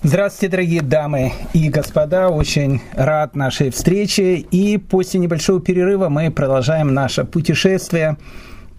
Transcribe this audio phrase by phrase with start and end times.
[0.00, 2.28] Здравствуйте, дорогие дамы и господа.
[2.28, 4.36] Очень рад нашей встрече.
[4.36, 8.16] И после небольшого перерыва мы продолжаем наше путешествие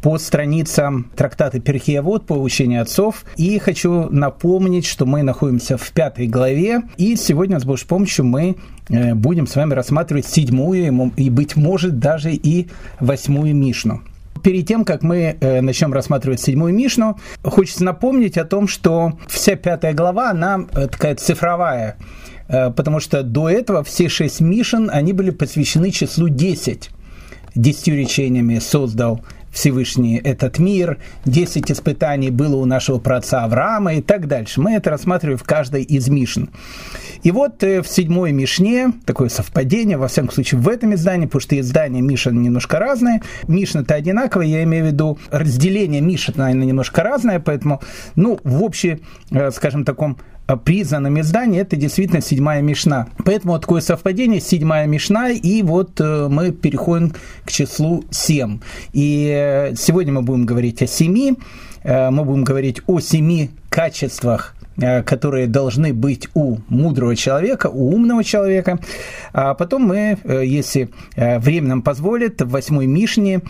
[0.01, 3.25] по страницам трактата Перхиявод по учению отцов.
[3.35, 8.55] И хочу напомнить, что мы находимся в пятой главе, и сегодня с Божьей помощью мы
[8.87, 12.69] э, будем с вами рассматривать седьмую и, быть может, даже и
[13.01, 14.01] восьмую Мишну.
[14.43, 19.55] Перед тем, как мы э, начнем рассматривать седьмую Мишну, хочется напомнить о том, что вся
[19.55, 21.97] пятая глава, она э, такая цифровая,
[22.47, 26.89] э, потому что до этого все шесть Мишен, они были посвящены числу 10.
[27.55, 34.27] Десятью речениями создал Всевышний этот мир, 10 испытаний было у нашего праотца Авраама и так
[34.27, 34.61] дальше.
[34.61, 36.45] Мы это рассматриваем в каждой из Мишн.
[37.23, 41.41] И вот э, в седьмой Мишне, такое совпадение, во всяком случае в этом издании, потому
[41.41, 43.21] что издания Мишен немножко разные.
[43.47, 47.81] Мишна-то одинаковая, я имею в виду разделение Мишен, наверное, немножко разное, поэтому,
[48.15, 50.17] ну, в общем, э, скажем, таком
[50.57, 53.07] признанном издании это действительно седьмая Мишна.
[53.23, 57.13] Поэтому вот такое совпадение, седьмая Мишна, и вот мы переходим
[57.45, 58.59] к числу семь.
[58.93, 61.35] И сегодня мы будем говорить о семи,
[61.83, 64.58] мы будем говорить о семи качествах Э,
[65.05, 68.79] которые должны быть у мудрого человека, у умного человека.
[69.33, 73.41] А потом мы, э, если э, время нам позволит, в восьмой Мишне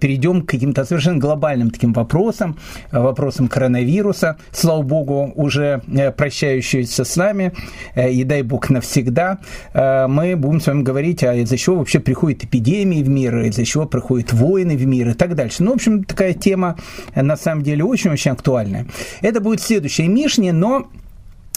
[0.00, 2.56] перейдем к каким-то совершенно глобальным таким вопросам,
[2.90, 5.82] вопросам коронавируса, слава богу, уже
[6.16, 7.52] прощающиеся с нами,
[7.96, 9.38] и дай бог навсегда.
[9.74, 13.86] Мы будем с вами говорить, а из-за чего вообще приходят эпидемии в мир, из-за чего
[13.86, 15.62] приходят войны в мир и так дальше.
[15.62, 16.76] Ну, в общем, такая тема
[17.14, 18.86] на самом деле очень-очень актуальная.
[19.20, 20.77] Это будет следующая Мишне, но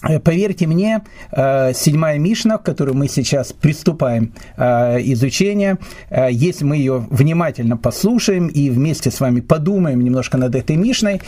[0.04, 5.78] Э, поверьте мне, э, седьмая Мишна, к которой мы сейчас приступаем э, изучение,
[6.32, 11.22] если мы ее внимательно послушаем и вместе с вами подумаем немножко над этой Мишной,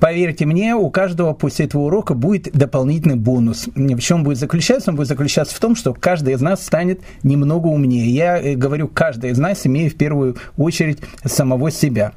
[0.00, 3.68] поверьте мне, у каждого после этого урока будет дополнительный бонус.
[3.74, 4.90] В чем будет заключаться?
[4.90, 8.10] Он будет заключаться в том, что каждый из нас станет немного умнее.
[8.10, 12.12] Я говорю, каждый из нас, имея в первую очередь самого себя.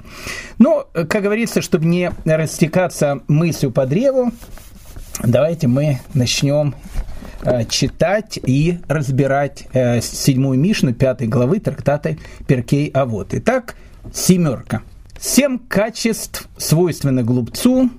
[0.57, 4.31] Но, как говорится, чтобы не растекаться мыслью по древу,
[5.23, 6.75] давайте мы начнем
[7.43, 12.17] э, читать и разбирать э, седьмую Мишну пятой главы трактата
[12.47, 13.29] Перкей Авод.
[13.31, 13.75] Итак,
[14.13, 14.81] семерка.
[15.19, 17.89] Семь качеств свойственны глупцу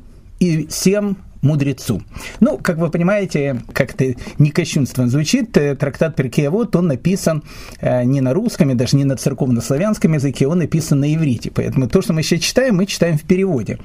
[0.40, 2.02] и семь мудрецу.
[2.40, 7.42] Ну, как вы понимаете, как-то не кощунственно звучит, э, трактат Перкея вот он написан
[7.80, 11.50] не на русском, и даже не на церковно-славянском языке, он написан на иврите.
[11.52, 13.78] Поэтому то, что мы сейчас читаем, мы читаем в переводе.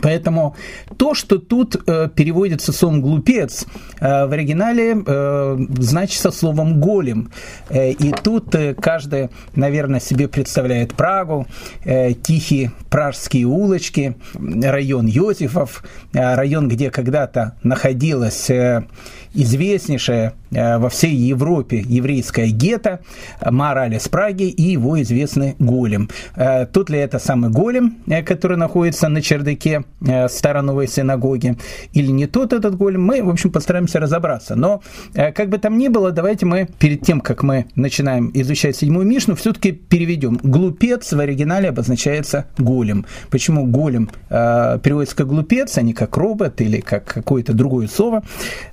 [0.00, 0.56] Поэтому
[0.96, 3.66] то, что тут э, переводится словом «глупец»,
[4.00, 7.30] э, в оригинале э, значится словом «голем».
[7.68, 11.46] Э, и тут э, каждый, наверное, себе представляет Прагу,
[11.84, 18.48] э, тихие пражские улочки, район Йозефов, э, район, где когда-то находилась...
[18.50, 18.86] Э,
[19.34, 23.00] известнейшая э, во всей Европе еврейская гетто
[23.44, 26.10] Мораль из Праги и его известный голем.
[26.36, 29.84] Э, тут ли это самый голем, э, который находится на чердаке
[30.28, 31.56] Староновой синагоги,
[31.92, 34.56] или не тот этот голем, мы, в общем, постараемся разобраться.
[34.56, 34.82] Но,
[35.14, 39.36] как бы там ни было, давайте мы, перед тем, как мы начинаем изучать седьмую Мишну,
[39.36, 40.38] все-таки переведем.
[40.42, 43.06] Глупец в оригинале обозначается голем.
[43.30, 48.22] Почему голем переводится как глупец, а не как робот или как какое-то другое слово?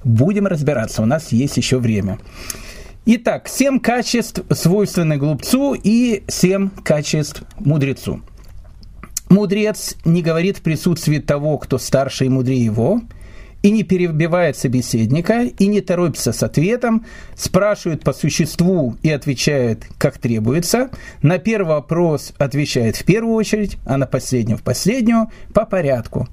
[0.03, 2.19] Будем разбираться, у нас есть еще время.
[3.05, 8.21] Итак, семь качеств свойственны глупцу и семь качеств мудрецу.
[9.29, 13.01] Мудрец не говорит в присутствии того, кто старше и мудрее его,
[13.61, 17.05] и не перебивает собеседника, и не торопится с ответом,
[17.35, 20.89] спрашивает по существу и отвечает, как требуется,
[21.21, 26.27] на первый вопрос отвечает в первую очередь, а на последний в последнюю, по порядку.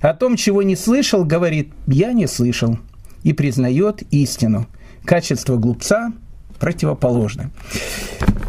[0.00, 2.78] О том, чего не слышал, говорит «я не слышал»
[3.22, 4.66] и признает истину.
[5.04, 6.12] Качество глупца
[6.58, 7.50] противоположны.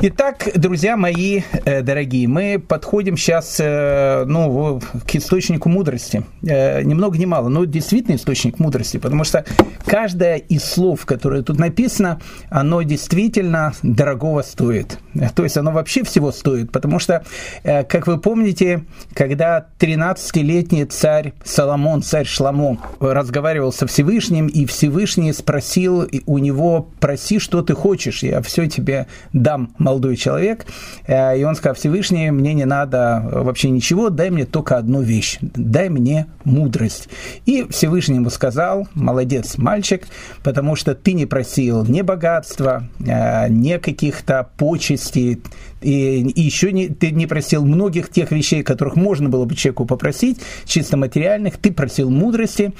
[0.02, 6.24] Итак, друзья мои э, дорогие, мы подходим сейчас э, ну, к источнику мудрости.
[6.42, 9.44] Э, ни много ни мало, но действительно источник мудрости, потому что
[9.86, 15.00] каждое из слов, которое тут написано, оно действительно дорогого стоит.
[15.36, 17.25] То есть оно вообще всего стоит, потому что,
[17.63, 26.07] как вы помните, когда 13-летний царь Соломон, царь Шламо, разговаривал со Всевышним, и Всевышний спросил
[26.25, 30.66] у него, проси, что ты хочешь, я все тебе дам молодой человек,
[31.07, 35.90] и он сказал, Всевышний, мне не надо вообще ничего, дай мне только одну вещь, дай
[35.90, 37.10] мне мудрость.
[37.46, 40.07] И Всевышний ему сказал, молодец, мальчик,
[40.44, 45.42] потому что ты не просил ни богатства, ни каких-то почестей,
[45.81, 49.86] и, и еще не, ты не просил многих тех вещей, которых можно было бы человеку
[49.86, 52.74] попросить, чисто материальных, ты просил мудрости,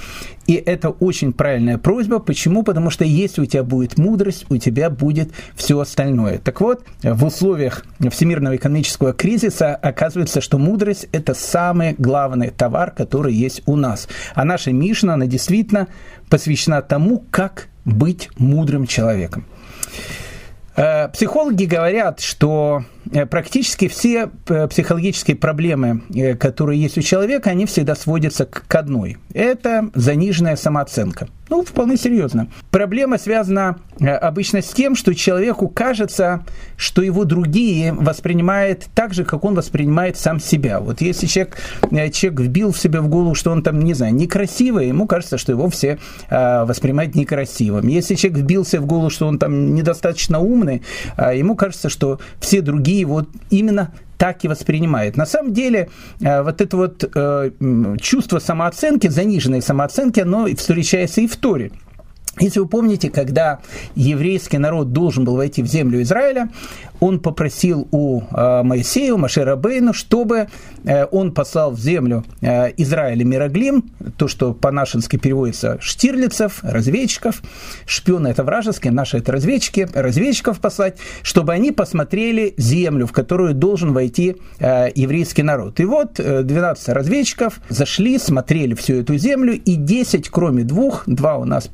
[0.48, 2.20] и это очень правильная просьба.
[2.20, 2.64] Почему?
[2.64, 6.40] Потому что если у тебя будет мудрость, у тебя будет все остальное.
[6.40, 13.34] Так вот, в условиях всемирного экономического кризиса оказывается, что мудрость– это самый главный товар, который
[13.34, 14.08] есть у нас.
[14.34, 15.88] А наша Мишна, она действительно
[16.30, 19.46] посвящена тому, как быть мудрым человеком.
[20.80, 22.84] Э, психологи говорят, что
[23.30, 26.02] практически все э, психологические проблемы,
[26.40, 29.18] которые есть у человека, они всегда сводятся к одной.
[29.34, 32.48] Это заниженная самооценка– ну, вполне серьезно.
[32.70, 36.46] Проблема связана э, обычно с тем, что человеку кажется,
[36.78, 40.80] что его другие воспринимают так же, как он воспринимает сам себя.
[40.80, 41.58] Вот если человек,
[41.92, 45.40] э, человек вбил в себя в голову, что он там, не знаю, некрасивый, ему кажется,
[45.40, 45.98] что его все
[46.30, 47.88] э, воспринимают некрасивым.
[47.88, 50.84] Если человек вбился в голову, что он там недостаточно умный,
[51.18, 55.16] ему кажется, что все другие вот именно так и воспринимает.
[55.16, 57.52] На самом деле, э, вот это вот э,
[58.02, 61.72] чувство самооценки, заниженной самооценки, оно встречается и в Торе.
[62.40, 63.60] Если вы помните, когда
[63.96, 66.50] еврейский народ должен был войти в землю Израиля,
[67.00, 70.48] он попросил у э, Моисея, у Машера Бейну, чтобы
[70.84, 77.42] э, он послал в землю э, Израиля Мироглим, то, что по-нашенски переводится штирлицев, разведчиков,
[77.86, 83.94] шпионы это вражеские, наши это разведчики, разведчиков послать, чтобы они посмотрели землю, в которую должен
[83.94, 85.80] войти еврейский народ.
[85.80, 91.46] И вот 12 разведчиков зашли, смотрели всю эту землю, и 10, кроме двух, два у
[91.46, 91.68] нас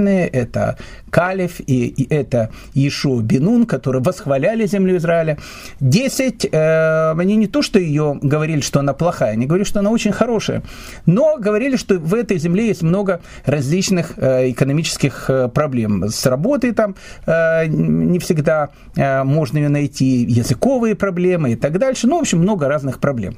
[0.00, 0.76] положительные, это
[1.10, 5.38] Калев и, и это Ишу Бинун, которые восхваляли землю Израиля.
[5.80, 9.90] Десять, э, они не то, что ее говорили, что она плохая, они говорили, что она
[9.90, 10.62] очень хорошая,
[11.06, 16.04] но говорили, что в этой земле есть много различных э, экономических э, проблем.
[16.08, 16.94] С работой там
[17.26, 22.06] э, не всегда э, можно ее найти, языковые проблемы и так дальше.
[22.06, 23.36] Ну, в общем, много разных проблем.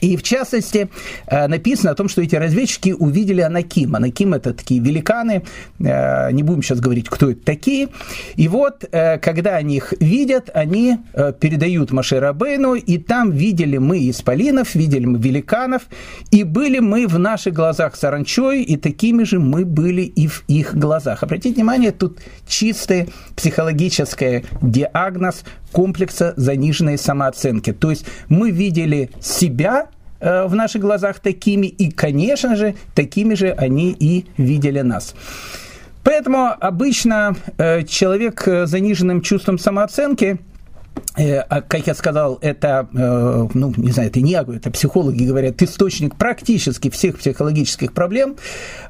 [0.00, 0.90] И в частности
[1.26, 3.94] э, написано о том, что эти разведчики увидели Анаким.
[3.94, 5.44] Анаким это такие великаны,
[5.78, 7.88] э, не будем сейчас говорить, кто это такие.
[8.36, 10.98] И вот, э, когда они их видят, они
[11.40, 15.82] передают Маше Рабейну, и там видели мы исполинов, видели мы великанов,
[16.30, 20.74] и были мы в наших глазах саранчой, и такими же мы были и в их
[20.74, 21.22] глазах.
[21.22, 25.44] Обратите внимание, тут чистый психологический диагноз
[25.74, 27.72] комплекса заниженной самооценки.
[27.72, 29.88] То есть мы видели себя
[30.24, 35.14] Э, в наших глазах такими, и, конечно же, такими же они и видели нас.
[36.02, 40.53] Поэтому обычно э, человек с заниженным чувством самооценки– Э,
[41.14, 45.62] как я сказал, это, э, ну, не знаю, это не я говорю, это психологи говорят,
[45.62, 48.36] источник практически всех психологических проблем,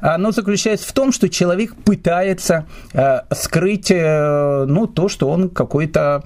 [0.00, 6.24] оно заключается в том, что человек пытается э, скрыть, ну, то, что он какой-то,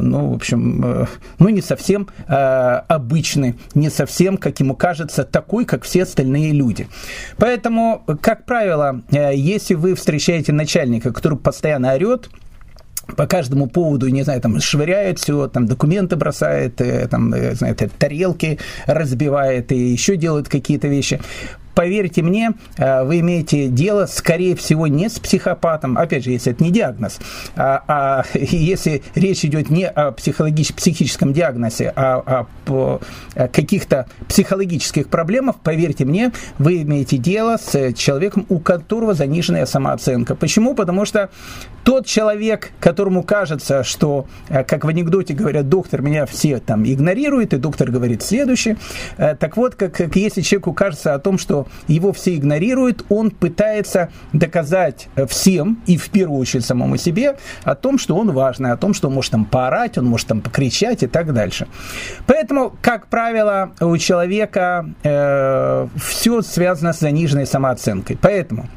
[0.00, 1.08] ну, в общем,
[1.38, 6.88] ну, не совсем обычный, не совсем, как ему кажется, такой, как все остальные люди.
[7.38, 12.28] Поэтому, как правило, если вы встречаете начальника, который постоянно орет,
[13.16, 17.90] по каждому поводу, не знаю, там швыряет все, там документы бросает, э, там, э, знаете,
[17.98, 21.20] тарелки разбивает и еще делает какие-то вещи
[21.74, 26.62] поверьте мне, э, вы имеете дело, скорее всего, не с психопатом, опять же, если это
[26.62, 27.18] не диагноз,
[27.56, 33.00] а, а если речь идет не о психологическом, психическом диагнозе, а о
[33.48, 40.34] каких-то психологических проблемах, поверьте мне, вы имеете дело с человеком, у которого заниженная самооценка.
[40.34, 40.74] Почему?
[40.74, 41.30] Потому что
[41.84, 47.52] тот человек, которому кажется, что, э, как в анекдоте говорят, доктор меня все там игнорирует,
[47.52, 48.78] и доктор говорит следующее,
[49.18, 53.30] э, так вот, как, как если человеку кажется о том, что его все игнорируют, он
[53.30, 58.76] пытается доказать всем, и в первую очередь самому себе, о том, что он важный, о
[58.76, 61.66] том, что он может там поорать, он может там покричать и так дальше.
[62.26, 68.18] Поэтому, как правило, у человека э, все связано с заниженной самооценкой.
[68.20, 68.68] Поэтому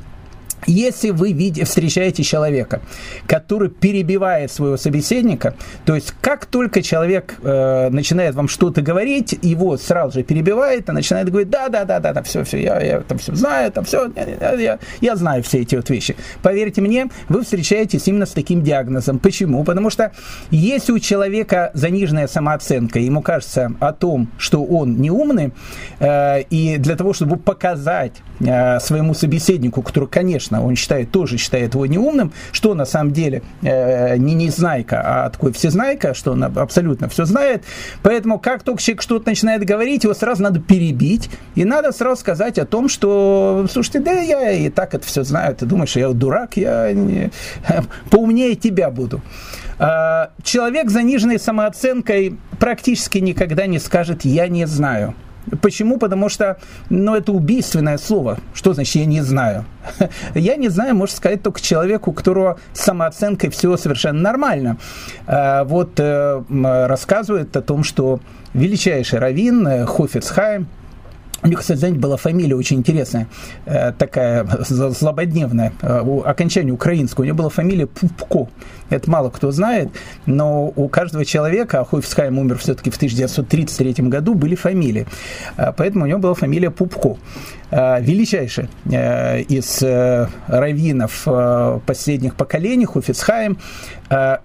[0.68, 2.82] если вы видите, встречаете человека,
[3.26, 5.56] который перебивает своего собеседника,
[5.86, 10.92] то есть как только человек э, начинает вам что-то говорить, его сразу же перебивает, и
[10.92, 13.86] начинает говорить, да, да, да, да, да, все, все, я, я там все знаю, там
[13.86, 16.16] все, я, я, я знаю все эти вот вещи.
[16.42, 19.20] Поверьте мне, вы встречаетесь именно с таким диагнозом.
[19.20, 19.64] Почему?
[19.64, 20.12] Потому что
[20.52, 25.54] если у человека заниженная самооценка, ему кажется о том, что он не умный,
[26.00, 31.38] э, и для того, чтобы показать э, своему собеседнику, который, конечно, конечно, он считает, тоже
[31.38, 36.44] считает его неумным, что на самом деле э, не незнайка, а такой всезнайка, что он
[36.44, 37.64] абсолютно все знает.
[38.04, 42.60] Поэтому как только человек что-то начинает говорить, его сразу надо перебить, и надо сразу сказать
[42.60, 46.58] о том, что, слушайте, да я и так это все знаю, ты думаешь, я дурак,
[46.58, 47.32] я не...
[48.10, 49.22] поумнее тебя буду.
[49.80, 55.14] А, человек с заниженной самооценкой практически никогда не скажет «я не знаю».
[55.62, 55.98] Почему?
[55.98, 56.58] Потому что,
[56.90, 58.38] ну, это убийственное слово.
[58.54, 59.66] Что значит «я не знаю»?
[60.36, 64.78] Я не знаю, может сказать только человеку, у которого с самооценкой все совершенно нормально.
[65.26, 66.44] А, вот э,
[66.88, 68.20] рассказывает о том, что
[68.54, 70.68] величайший раввин э, Хофицхайм,
[71.44, 73.28] у них, кстати, знаете, была фамилия очень интересная,
[73.66, 75.74] э, такая злободневная,
[76.26, 77.24] окончание украинского.
[77.24, 78.50] У него была фамилия Пупко.
[78.90, 79.90] Это мало кто знает,
[80.26, 85.06] но у каждого человека, а Хойфсхайм умер все-таки в 1933 году, были фамилии.
[85.58, 87.18] А, поэтому у него была фамилия Пупко.
[87.70, 93.58] Величайший э, из э, раввинов э, последних поколений, Хуфицхайм,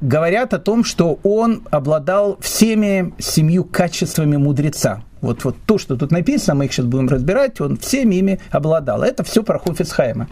[0.01, 5.05] говорят о том, что он обладал всеми семью качествами мудреца.
[5.23, 9.03] Вот, вот то, что тут написано, мы их сейчас будем разбирать, он всеми ими обладал.
[9.03, 10.27] Это все про Хофицхайма.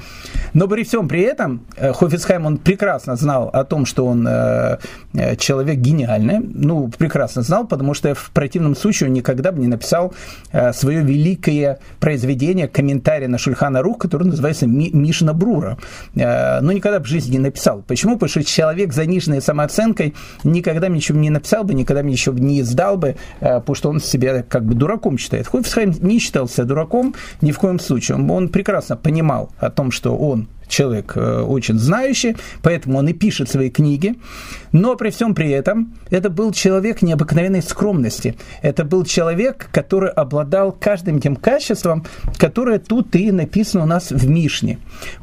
[0.53, 4.79] Но при всем при этом Хофицхайм, он прекрасно знал о том, что он э,
[5.15, 9.69] э, человек гениальный, ну, прекрасно знал, потому что в противном случае он никогда бы не
[9.69, 10.13] написал
[10.51, 15.79] э, свое великое произведение, комментарий на Шульхана Рух, который называется Мишна Брура.
[16.15, 17.85] Но никогда бы в жизни не написал.
[17.87, 18.15] Почему?
[18.15, 22.97] Потому что человек с заниженной самооценкой никогда ничего не написал бы, никогда ничего не издал
[22.97, 25.47] бы, потому что он себя как бы дураком считает.
[25.47, 28.17] Хойфсхайм не считал себя дураком ни в коем случае.
[28.17, 33.13] Он, он прекрасно понимал о том, что он человек э, очень знающий, поэтому он и
[33.13, 34.15] пишет свои книги.
[34.73, 38.37] Но при всем при этом это был человек необыкновенной скромности.
[38.63, 42.05] Это был человек, который обладал каждым тем качеством,
[42.39, 44.79] которое тут и написано у нас в Мишне.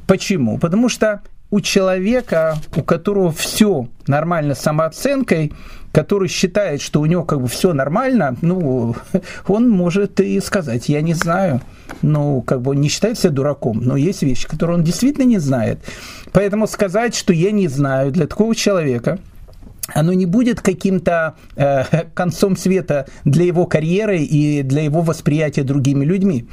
[0.05, 0.59] Почему?
[0.59, 5.53] Потому что у человека, у которого все нормально с самооценкой,
[5.97, 8.95] который считает, что у него как бы все нормально, ну,
[9.47, 11.59] он может и сказать, я не знаю.
[12.03, 15.39] Ну, как бы он не считает себя дураком, но есть вещи, которые он действительно не
[15.39, 15.79] знает.
[16.33, 19.17] Поэтому сказать, что я не знаю, для такого человека–
[19.93, 26.03] оно не будет каким-то э, концом света для его карьеры и для его восприятия другими
[26.03, 26.45] людьми.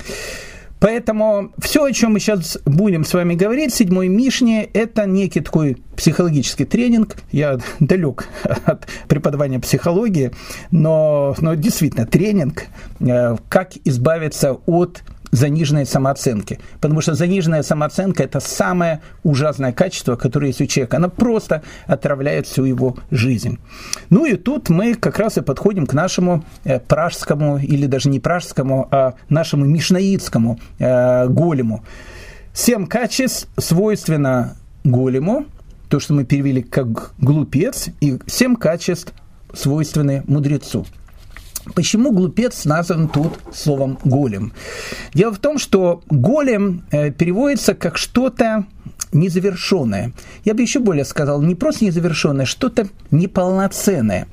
[0.84, 5.78] Поэтому все, о чем мы сейчас будем с вами говорить, седьмой Мишне, это некий такой
[5.96, 7.16] психологический тренинг.
[7.32, 8.28] Я далек
[8.66, 10.32] от преподавания психологии,
[10.70, 12.64] но, но действительно тренинг,
[13.00, 15.02] э, как избавиться от
[15.34, 16.60] заниженной самооценки.
[16.80, 20.96] Потому что заниженная самооценка– это самое ужасное качество, которое есть у человека.
[20.96, 23.58] Она просто отравляет всю его жизнь.
[24.10, 28.20] Ну и тут мы как раз и подходим к нашему э, пражскому, или даже не
[28.20, 31.82] пражскому, а нашему мишнаитскому э, голему.
[32.52, 35.46] Семь качеств свойственно голему,
[35.88, 39.12] то, что мы перевели как глупец, и семь качеств
[39.52, 40.86] свойственны мудрецу.
[41.74, 44.52] Почему глупец назван тут словом голем?
[45.14, 48.66] Дело в том, что голем э, переводится как что-то
[49.12, 50.12] незавершенное.
[50.44, 54.26] Я бы еще более сказал, не просто незавершенное, что-то неполноценное.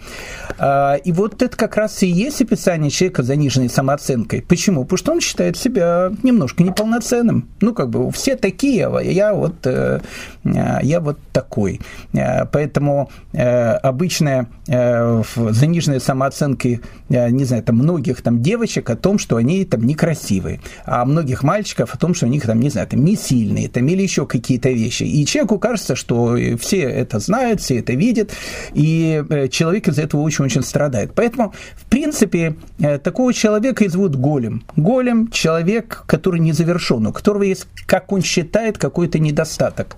[0.58, 4.42] А, и вот это как раз и есть описание человека с заниженной самооценкой.
[4.42, 4.84] Почему?
[4.84, 7.48] Потому что он считает себя немножко неполноценным.
[7.62, 10.00] Ну, как бы все такие, а я вот, э,
[10.44, 11.82] я вот такой.
[12.14, 19.20] А, поэтому э, обычная э, заниженная самооценка, не знаю, там многих там девочек о том,
[19.20, 22.88] что они там некрасивые, а многих мальчиков о том, что у них там, не знаю,
[22.88, 25.04] там не сильные, там или еще какие-то вещи.
[25.04, 28.32] И человеку кажется, что все это знают, все это видят,
[28.74, 31.12] и э, человек из этого очень-очень страдает.
[31.16, 34.64] Поэтому, в принципе, э, такого человека и зовут голем.
[34.76, 39.98] Голем– человек, который незавершен, у которого есть, как он считает, какой-то недостаток.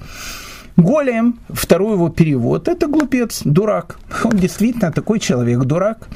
[0.76, 4.00] Голем, второй его перевод, это глупец, дурак.
[4.24, 6.08] Он действительно такой человек, дурак.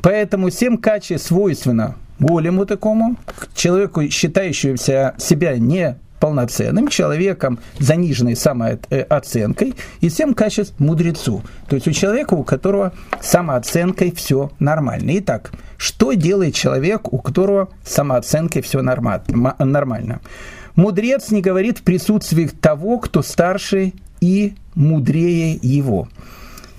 [0.00, 3.16] Поэтому семь качеств свойственно голему такому,
[3.54, 11.42] человеку, считающемуся себя не полноценным человеком, заниженной самооценкой, и семь качеств мудрецу.
[11.68, 15.12] То есть у человека, у которого самооценкой все нормально.
[15.18, 20.20] Итак, что делает человек, у которого самооценкой все нормально?
[20.74, 26.08] Мудрец не говорит в присутствии того, кто старше и мудрее его.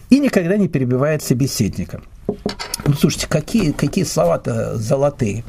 [0.09, 2.01] И никогда не перебивает собеседника.
[2.85, 5.43] Ну, слушайте, какие, какие слова-то золотые.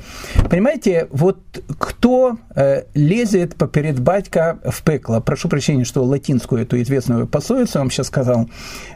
[0.50, 1.38] Понимаете, вот
[1.78, 7.90] кто э, лезет поперед батька в пекло, прошу прощения, что латинскую эту известную пословицу вам
[7.90, 8.48] сейчас сказал,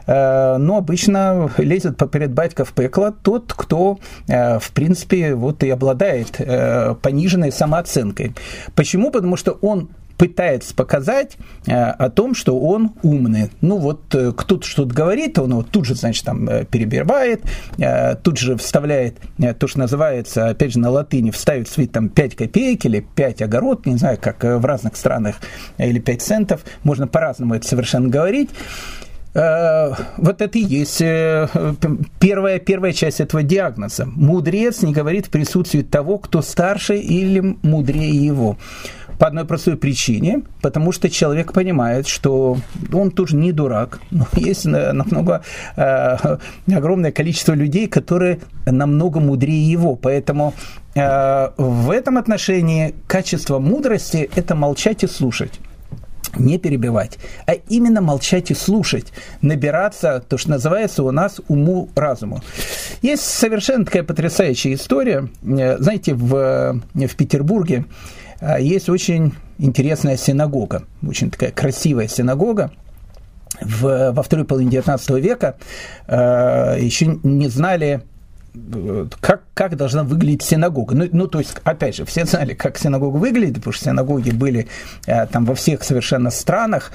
[0.07, 5.69] э, но обычно лезет поперед батька в пекло тот, кто, э, в принципе, вот и
[5.69, 8.35] обладает э, пониженной самооценкой.
[8.75, 9.11] Почему?
[9.11, 13.49] Потому что он пытается показать э, о том, что он умный.
[13.61, 17.41] Ну вот э, кто-то что-то говорит, он вот тут же, значит, там э, перебивает,
[18.23, 19.17] тут же вставляет
[19.59, 23.85] то, что называется, опять же, на латыни, вставит свои там 5 копеек или 5 огород,
[23.85, 25.35] не знаю, как в разных странах,
[25.77, 28.49] или 5 центов, можно по-разному это совершенно говорить.
[29.33, 34.05] Вот это и есть первая, первая часть этого диагноза.
[34.05, 38.57] Мудрец не говорит в присутствии того, кто старше или мудрее его.
[39.19, 42.57] По одной простой причине, потому что человек понимает, что
[42.91, 45.43] он тоже не дурак, но есть намного
[45.75, 46.37] э,
[46.73, 49.95] огромное количество людей, которые намного мудрее его.
[49.95, 50.53] Поэтому
[50.95, 55.59] э, в этом отношении качество мудрости– это молчать и слушать
[56.37, 62.41] не перебивать, а именно молчать и слушать, набираться, то, что называется у нас уму-разуму.
[63.01, 65.29] Есть совершенно такая потрясающая история.
[65.43, 67.85] Э, знаете, в, в Петербурге
[68.59, 72.71] есть очень интересная синагога, очень такая красивая синагога.
[73.61, 75.55] В, во второй половине XIX века
[76.07, 78.01] э, еще не знали
[79.19, 80.95] как, как должна выглядеть синагога.
[80.95, 84.67] Ну, ну, то есть, опять же, все знали, как синагога выглядит, потому что синагоги были
[85.07, 86.91] э, там во всех совершенно странах.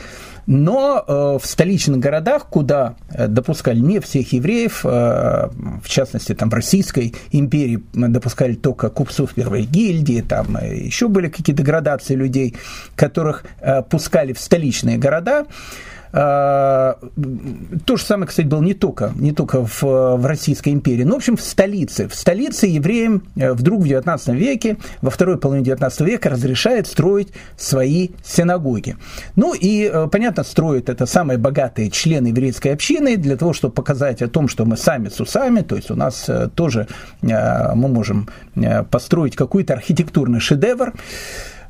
[0.47, 6.49] Но э, в столичных городах, куда э, допускали не всех евреев, э, в частности, там
[6.49, 12.57] в Российской империи допускали только купцов первой гильдии, там э, еще были какие-то градации людей,
[12.95, 15.45] которых э, пускали в столичные города,
[16.13, 21.17] то же самое, кстати, было не только, не только в, в Российской империи, но, в
[21.17, 22.09] общем, в столице.
[22.09, 27.29] В столице евреям э, вдруг в XIX веке, во второй половине XIX века разрешает строить
[27.57, 28.97] свои синагоги.
[29.37, 34.23] Ну и, э, понятно, строят это самые богатые члены еврейской общины для того, чтобы показать
[34.23, 36.87] о том, что мы сами с усами, то есть у нас э, тоже
[37.21, 38.29] мы можем
[38.91, 40.93] построить какой-то архитектурный шедевр.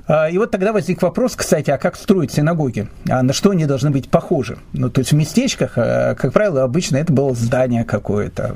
[0.09, 2.89] А, и вот тогда возник вопрос, кстати, а как строить синагоги?
[3.11, 4.59] А на что они должны быть похожи?
[4.73, 8.55] Ну, то есть в местечках, а, как правило, обычно это было здание какое-то.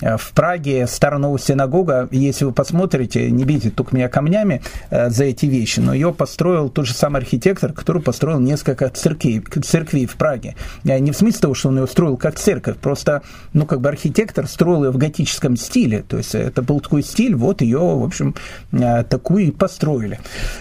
[0.00, 5.46] Э, в Праге Старого синагога, если вы посмотрите, не бейте только меня камнями за эти
[5.46, 10.54] вещи, но ее построил тот же самый архитектор, который построил несколько церквей, церквей в Праге.
[10.84, 13.22] Не в смысле того, что он ее строил как церковь, просто,
[13.52, 17.34] ну, как бы архитектор строил ее в готическом стиле, то есть это был такой стиль,
[17.34, 18.34] вот ее, в общем,
[19.08, 20.20] такую и построили.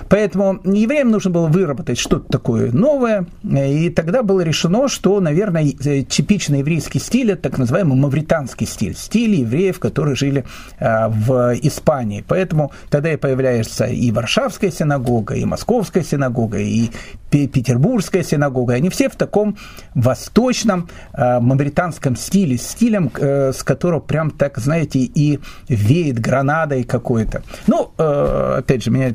[0.10, 6.60] Поэтому евреям нужно было выработать что-то такое новое, и тогда было решено, что, наверное, типичный
[6.60, 10.46] еврейский стиль– это так называемый мавританский стиль, стиль евреев, которые жили
[10.80, 12.24] а, в Испании.
[12.28, 16.90] Поэтому тогда и появляется и Варшавская синагога, и Московская синагога, и
[17.30, 19.58] Петербургская синагога, они все в таком
[19.94, 27.44] восточном э, мавританском стиле, стилем, э, с которого прям так, знаете, и веет гранадой какой-то.
[27.68, 29.14] Ну, э, опять же, меня э,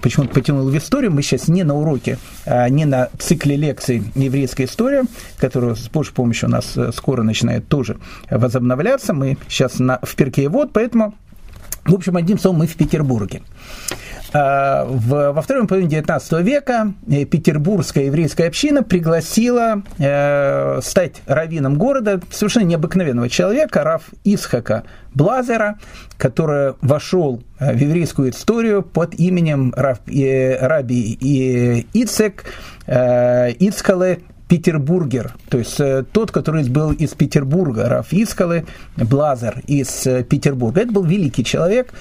[0.00, 4.64] почему-то потянуло в историю, мы сейчас не на уроке, э, не на цикле лекций «Еврейская
[4.64, 5.04] история»,
[5.38, 7.96] которая с Божьей помощью у нас э, скоро начинает тоже
[8.30, 11.14] возобновляться, мы сейчас на, в Перке вот, поэтому,
[11.84, 13.42] в общем, одним словом, мы в Петербурге.
[14.32, 22.20] А, во втором половине XIX века э, петербургская еврейская община пригласила э, стать раввином города
[22.30, 25.80] совершенно необыкновенного человека, Раф Исхака Блазера,
[26.16, 31.18] который вошел э, в еврейскую историю под именем Рав, э, Раби
[31.92, 32.44] Ицек
[32.86, 38.64] Ицхале Петербургер, то есть э, тот, который был из Петербурга, Раф Искалы,
[38.96, 40.80] Блазер из э, Петербурга.
[40.80, 41.94] Это был великий человек,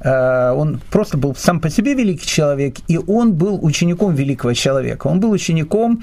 [0.00, 5.06] Э, он просто был сам по себе великий человек, и он был учеником великого человека.
[5.06, 6.02] Он был учеником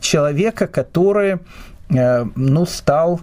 [0.00, 1.38] человека, который
[1.88, 3.20] ну, стал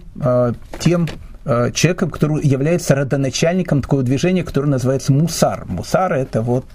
[0.78, 1.08] тем
[1.44, 5.64] человеком, который является родоначальником такого движения, которое называется мусар.
[5.66, 6.66] Мусар– это вот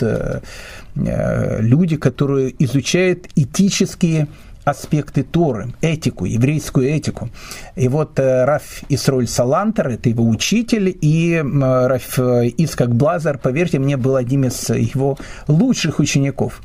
[0.95, 4.27] люди, которые изучают этические
[4.67, 7.29] аспекты Торы, этику, еврейскую этику.
[7.75, 13.79] И вот э, Раф Исроль Салантер, это его учитель, и Раф э, Искак Блазар, поверьте
[13.79, 16.61] мне, был одним из его лучших учеников.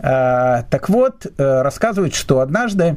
[0.00, 2.96] Э, так вот, рассказывают, что однажды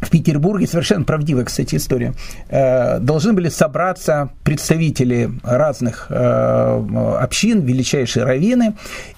[0.00, 2.14] в Петербурге, совершенно правдивая, кстати, история,
[2.48, 8.74] э, должны были собраться представители разных э, общин, величайшие раввины,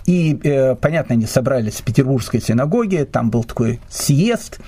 [0.06, 4.58] и, э, понятно, они собрались в Петербургской синагоге, там был такой съезд,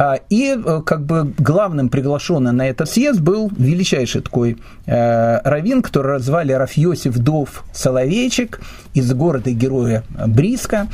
[0.00, 6.20] а, и как бы главным приглашенным на этот съезд был величайший такой э, раввин, который
[6.20, 8.60] звали Рафьосиф Дов Соловейчик
[8.94, 10.86] из города-героя Бриска.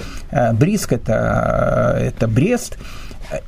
[0.54, 2.78] Бриск это, это Брест.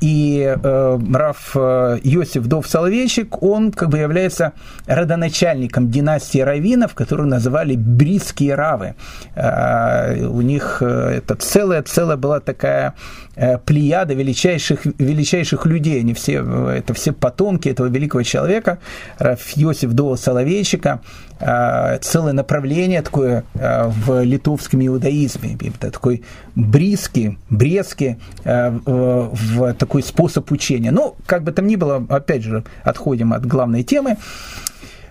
[0.00, 4.52] И э, Раф э, Йосиф Дов Соловейчик, он как бы является
[4.86, 8.94] родоначальником династии раввинов, которую называли Бритские равы.
[9.34, 12.94] Э, у них э, это целая-целая была такая
[13.34, 16.00] э, плеяда величайших, величайших людей.
[16.00, 18.78] Они все, это все потомки этого великого человека,
[19.18, 21.00] Раф Йосиф Дова Соловейчика.
[21.38, 25.58] Э, целое направление такое э, в литовском иудаизме.
[25.60, 26.22] Это такой
[26.54, 30.90] бриски, брески э, в такой способ учения.
[30.90, 34.16] Ну, как бы там ни было, опять же, отходим от главной темы.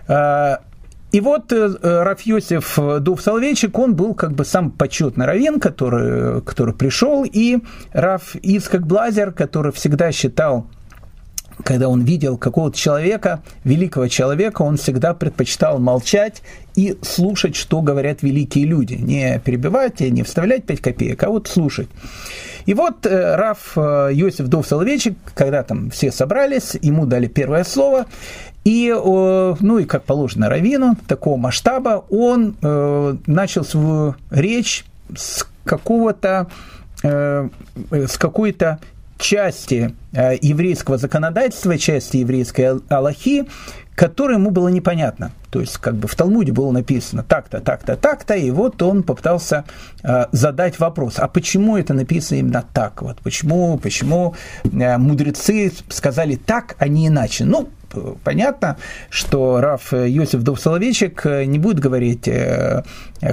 [0.08, 7.24] И вот Рафьосиф Дув Соловейчик, он был как бы сам почетный равен, который, который пришел,
[7.24, 7.58] и
[7.92, 10.66] Раф Ицхак Блазер, который всегда считал
[11.64, 16.42] когда он видел какого-то человека, великого человека, он всегда предпочитал молчать
[16.74, 18.94] и слушать, что говорят великие люди.
[18.94, 21.88] Не перебивать, не вставлять 5 копеек, а вот слушать.
[22.66, 27.64] И вот э, Раф э, Йосиф Дов Соловейчик, когда там все собрались, ему дали первое
[27.64, 28.06] слово,
[28.64, 34.84] и, ну и как положено Равину, такого масштаба, он э, начал свою речь
[35.16, 36.48] с какого-то
[37.02, 38.80] с какой-то
[39.18, 43.46] части э, еврейского законодательства, части еврейской Аллахи,
[43.94, 45.32] которая ему было непонятно.
[45.50, 49.64] То есть, как бы в Талмуде было написано так-то, так-то, так-то, и вот он попытался
[50.02, 53.00] э, задать вопрос, а почему это написано именно так?
[53.00, 57.46] Вот почему, почему э, мудрецы сказали так, а не иначе?
[57.46, 57.70] Ну,
[58.24, 58.76] понятно,
[59.10, 62.82] что Раф Йосиф Дов Соловейчик не будет говорить, э,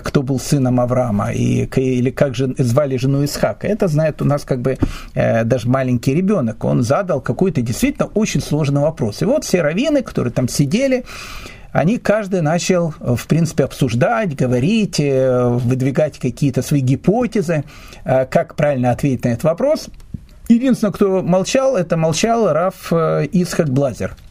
[0.04, 3.68] кто был сыном Авраама и, или как же звали жену Исхака.
[3.68, 4.78] Это знает у нас как бы
[5.14, 6.64] э, даже маленький ребенок.
[6.64, 9.22] Он задал какой-то действительно очень сложный вопрос.
[9.22, 11.06] И вот все раввины, которые там сидели,
[11.72, 17.64] они каждый начал, в принципе, обсуждать, говорить, э, выдвигать какие-то свои гипотезы,
[18.04, 19.88] как правильно ответить на этот вопрос.
[20.50, 24.16] Единственное, кто молчал, это молчал Раф Исхак Блазер–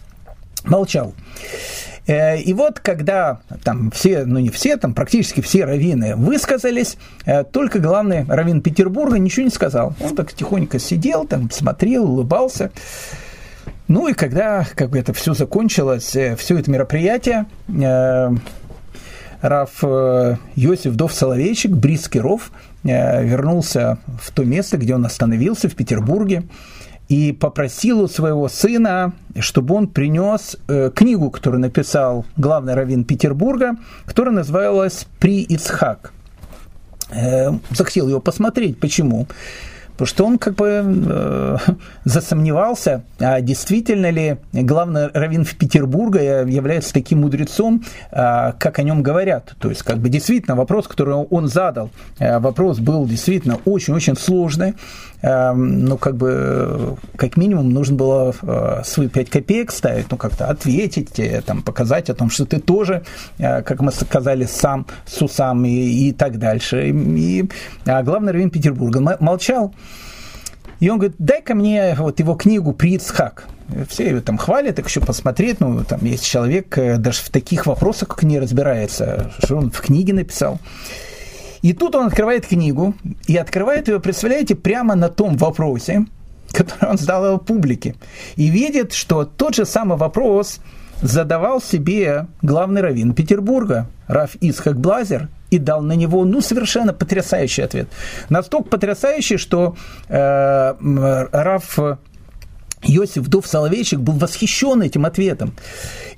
[0.65, 1.15] молчал.
[2.07, 6.97] Э, и вот когда там все, ну не все, там практически все раввины высказались,
[7.27, 9.95] э, только главный раввин Петербурга ничего не сказал.
[10.01, 12.71] Он так тихонько сидел, там смотрел, улыбался.
[13.89, 17.47] Ну и когда как бы это все закончилось, э, все это мероприятие,
[19.41, 19.83] Раф
[20.55, 22.53] Йосиф Дов Соловейчик, Брискиров,
[22.85, 26.45] вернулся в то место, где он остановился, в Петербурге
[27.13, 33.77] и попросил у своего сына, чтобы он принес э, книгу, которую написал главный раввин Петербурга,
[34.07, 36.15] которая называлась «При Ицхак».
[37.11, 38.81] Э, захотел его посмотреть.
[38.81, 39.27] Почему?
[39.93, 41.57] Потому что он как бы э,
[42.05, 49.03] засомневался, а действительно ли главный раввин в Петербурге является таким мудрецом, э, как о нем
[49.03, 49.55] говорят.
[49.61, 54.75] То есть, как бы действительно вопрос, который он задал, э, вопрос был действительно очень-очень сложный.
[55.23, 60.47] Э, ну, как бы, как минимум, нужно было э, свои 5 копеек ставить, ну, как-то
[60.47, 63.05] ответить, э, там, показать о том, что ты тоже,
[63.39, 66.91] э, как мы сказали, сам с усами и, и так дальше.
[66.91, 67.49] И,
[67.87, 69.73] а главный раввин Петербурга молчал.
[70.81, 73.47] И он говорит, дай-ка мне вот его книгу «Прицхак».
[73.89, 77.67] Все его там хвалят, так еще посмотреть, ну, там есть человек э, даже в таких
[77.67, 80.59] вопросах как не разбирается, что он в книге написал.
[81.63, 82.95] И тут он открывает книгу,
[83.27, 86.07] и открывает ее, представляете, прямо на том вопросе,
[86.53, 87.95] который он задал публике.
[88.37, 90.61] И видит, что тот же самый вопрос
[91.01, 97.63] задавал себе главный раввин Петербурга, Раф Исхак Блазер, и дал на него ну, совершенно потрясающий
[97.63, 97.89] ответ.
[98.31, 99.77] Настолько потрясающий, что
[100.09, 100.75] э,
[101.33, 101.79] Раф
[102.83, 105.55] Иосиф Дов Соловейчик был восхищен этим ответом.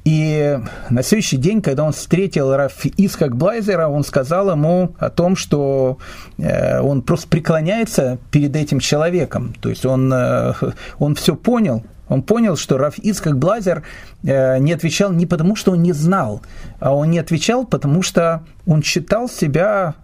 [0.04, 0.58] И
[0.90, 5.98] на следующий день, когда он встретил Раф Исхак Блайзера, он сказал ему о том, что
[6.36, 9.54] э, он просто преклоняется перед этим человеком.
[9.60, 10.52] То есть он, э,
[10.98, 13.82] он все понял, он понял, что Раф Ицкак Блазер
[14.22, 16.42] э, не отвечал не потому, что он не знал,
[16.80, 19.94] а он не отвечал, потому что он считал себя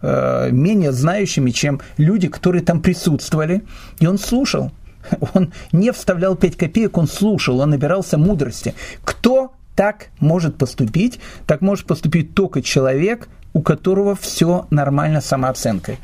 [0.51, 3.65] менее знающими, чем люди, которые там присутствовали,
[3.99, 4.73] и он слушал.
[5.35, 8.75] Он не вставлял 5 копеек, он слушал, он набирался мудрости.
[9.05, 11.21] Кто так может поступить?
[11.47, 15.99] Так может поступить только человек, у которого все нормально с самооценкой.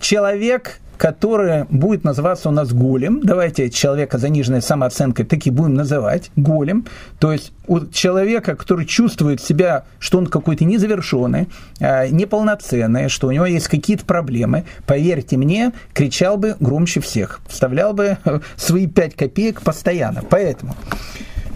[0.00, 3.22] Человек, который будет называться у нас голем.
[3.22, 6.84] Давайте человека с заниженной самооценкой таки будем называть голем.
[7.18, 11.48] То есть у человека, который чувствует себя, что он какой-то незавершенный,
[11.80, 17.94] а, неполноценный, что у него есть какие-то проблемы, поверьте мне, кричал бы громче всех, вставлял
[17.94, 18.18] бы
[18.56, 20.22] свои пять копеек постоянно.
[20.28, 20.76] Поэтому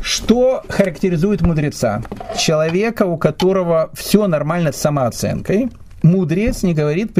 [0.00, 2.02] что характеризует мудреца?
[2.38, 5.68] Человека, у которого все нормально с самооценкой–
[6.04, 7.14] мудрец не говорит в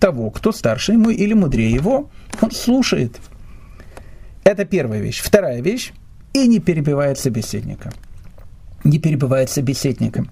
[0.00, 2.10] того, кто старше ему или мудрее его.
[2.40, 3.20] Он слушает.
[4.42, 5.20] Это первая вещь.
[5.20, 5.92] Вторая вещь.
[6.32, 7.92] И не перебивает собеседника.
[8.82, 10.26] Не перебивает собеседника.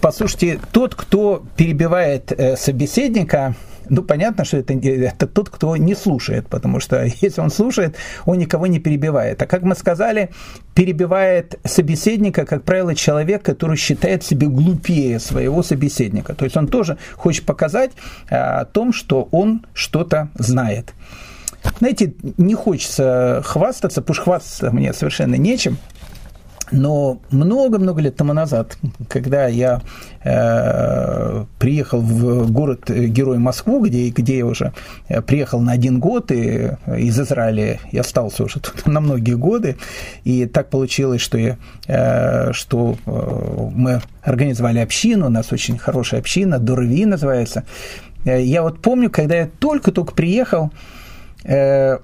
[0.00, 3.54] Послушайте, тот, кто перебивает э, собеседника,
[3.90, 8.38] ну, понятно, что это, это тот, кто не слушает, потому что если он слушает, он
[8.38, 9.42] никого не перебивает.
[9.42, 10.30] А как мы сказали,
[10.74, 16.34] перебивает собеседника, как правило, человек, который считает себя глупее своего собеседника.
[16.34, 17.90] То есть он тоже хочет показать
[18.30, 20.94] а, о том, что он что-то знает.
[21.78, 25.76] Знаете, не хочется хвастаться, потому хвастаться мне совершенно нечем.
[26.72, 28.76] Но много-много лет тому назад,
[29.08, 29.82] когда я
[30.22, 34.72] э, приехал в город-герой Москву, где, где я уже
[35.08, 39.76] э, приехал на один год, и из Израиля я остался уже тут на многие годы,
[40.24, 41.56] и так получилось, что, я,
[41.88, 47.64] э, что э, мы организовали общину, у нас очень хорошая община, Дорови называется.
[48.24, 50.70] Э, я вот помню, когда я только-только приехал,
[51.44, 51.98] э,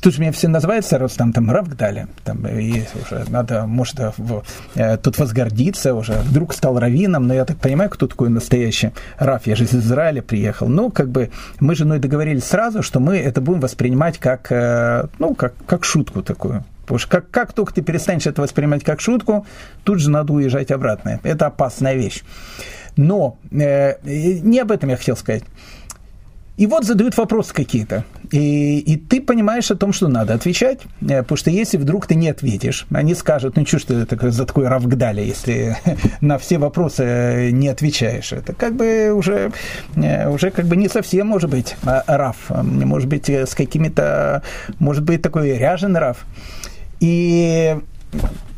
[0.00, 4.42] тут же меня все называется раз там, там Равгдали, там, и уже надо, может, в,
[4.74, 9.46] э, тут возгордиться уже, вдруг стал раввином, но я так понимаю, кто такой настоящий Раф,
[9.46, 13.16] я же из Израиля приехал, ну, как бы мы с женой договорились сразу, что мы
[13.16, 17.74] это будем воспринимать как, э, ну, как, как шутку такую, Потому что как, как только
[17.74, 19.44] ты перестанешь это воспринимать как шутку,
[19.82, 21.18] тут же надо уезжать обратно.
[21.24, 22.22] Это опасная вещь.
[22.96, 25.42] Но э, не об этом я хотел сказать.
[26.56, 28.04] И вот задают вопросы какие-то.
[28.32, 32.14] И, и ты понимаешь о том, что надо отвечать, э, потому что если вдруг ты
[32.14, 35.76] не ответишь, они скажут, ну ж ты такой, за такой равгдали, если
[36.20, 38.32] на все вопросы не отвечаешь.
[38.32, 39.52] Это как бы уже,
[39.96, 44.42] э, уже как бы не совсем может быть а, рав, может быть с какими-то,
[44.78, 46.24] может быть такой ряженый рав.
[47.00, 47.76] И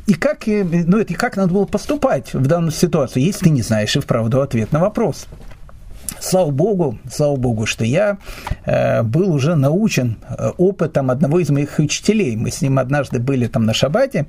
[0.07, 3.95] и как, ну, и как надо было поступать в данной ситуации, если ты не знаешь
[3.95, 5.27] и вправду ответ на вопрос.
[6.21, 8.19] Слава Богу, слава Богу, что я
[8.67, 12.37] э, был уже научен э, опытом одного из моих учителей.
[12.37, 14.27] Мы с ним однажды были там на шабате,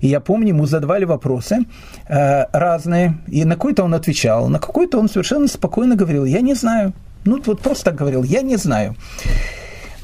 [0.00, 1.64] и я помню, ему задавали вопросы
[2.08, 6.54] э, разные, и на какой-то он отвечал, на какой-то он совершенно спокойно говорил, я не
[6.54, 6.92] знаю.
[7.24, 8.96] Ну, вот просто так говорил, я не знаю.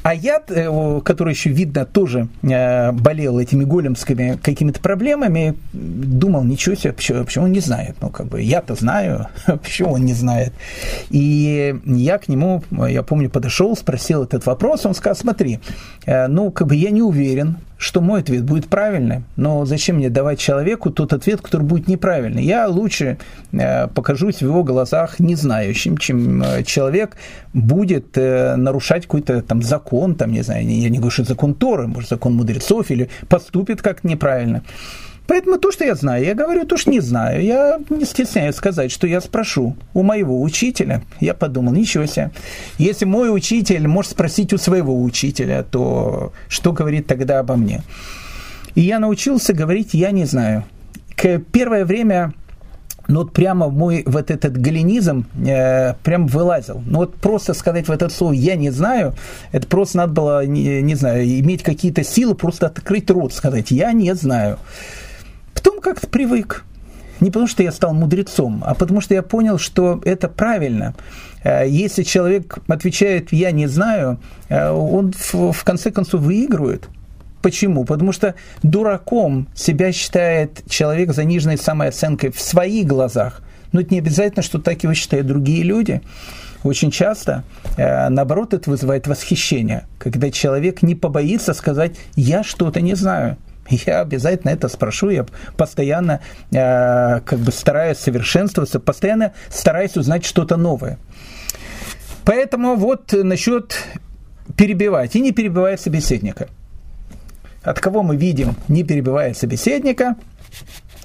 [0.01, 6.75] А я, э, который еще, видно, тоже э, болел этими големскими какими-то проблемами, думал, ничего
[6.75, 7.97] себе, почему, почему он не знает?
[8.01, 10.53] Ну, как бы, я-то знаю, почему он не знает?
[11.09, 15.59] И я к нему, я помню, подошел, спросил этот вопрос, он сказал, смотри,
[16.05, 20.09] э, ну, как бы я не уверен, что мой ответ будет правильным, но зачем мне
[20.09, 22.43] давать человеку тот ответ, который будет неправильный?
[22.43, 23.17] Я лучше
[23.53, 27.15] э, покажусь в его глазах незнающим, чем э, человек
[27.53, 31.87] будет э, нарушать какой-то там закон, там, не знаю, я не говорю, что закон Торы,
[31.87, 34.61] может, закон мудрецов, или поступит как-то неправильно.
[35.29, 37.43] Поэтому то, что я знаю, я говорю то, что не знаю.
[37.43, 41.03] Я не стесняюсь сказать, что я спрошу у моего учителя.
[41.19, 42.31] Я подумал, ничего себе.
[42.79, 47.83] Если мой учитель может спросить у своего учителя, то что говорит тогда обо мне?
[48.73, 50.63] И я научился говорить «я не знаю».
[51.15, 52.33] К первое время
[53.07, 56.81] ну вот прямо мой вот этот галинизм э, прям вылазил.
[56.83, 59.13] Ну вот просто сказать в этот слово «я не знаю»,
[59.51, 63.91] это просто надо было, не, не знаю, иметь какие-то силы, просто открыть рот, сказать «я
[63.91, 64.57] не знаю».
[65.59, 66.63] Потом как-то привык.
[67.19, 70.95] Не потому, что я стал мудрецом, а потому, что я понял, что это правильно.
[71.43, 76.87] Э, если человек отвечает «я не знаю», э, он в конце концов выигрывает.
[77.41, 77.83] Почему?
[77.83, 83.41] Потому что дураком себя считает человек заниженной самооценкой в своих глазах.
[83.73, 86.01] Но это не обязательно, что так его считают другие люди.
[86.63, 87.43] Очень часто,
[87.75, 93.35] э, наоборот, это вызывает восхищение, когда человек не побоится сказать «я что-то не знаю».
[93.69, 95.25] Я обязательно это спрошу, я
[95.57, 100.97] постоянно э, как бы стараюсь совершенствоваться, постоянно стараюсь узнать что-то новое.
[102.25, 103.77] Поэтому вот насчет
[104.55, 106.47] перебивать и не перебивать собеседника.
[107.63, 110.15] От кого мы видим, не перебивая собеседника,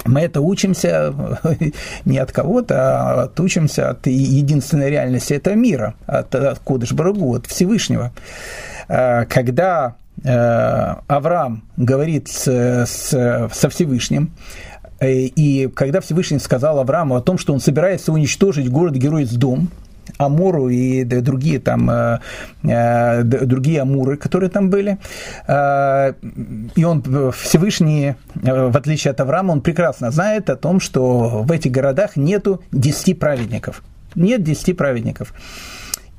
[0.04, 1.14] мы это учимся
[2.04, 7.34] не от кого-то, а от, учимся от единственной реальности этого мира, от, от Кодыш Барагу,
[7.34, 8.12] от Всевышнего.
[8.88, 14.32] Э, когда Авраам говорит с, с, со Всевышним,
[15.00, 19.68] э, и когда Всевышний сказал Аврааму о том, что он собирается уничтожить город-герой Сдом,
[20.18, 24.98] Амуру и другие там э, другие Амуры, которые там были.
[25.48, 31.72] И он Всевышний, в отличие от Авраама, он прекрасно знает о том, что в этих
[31.72, 33.82] городах нету десяти праведников.
[34.14, 35.32] Нет десяти праведников.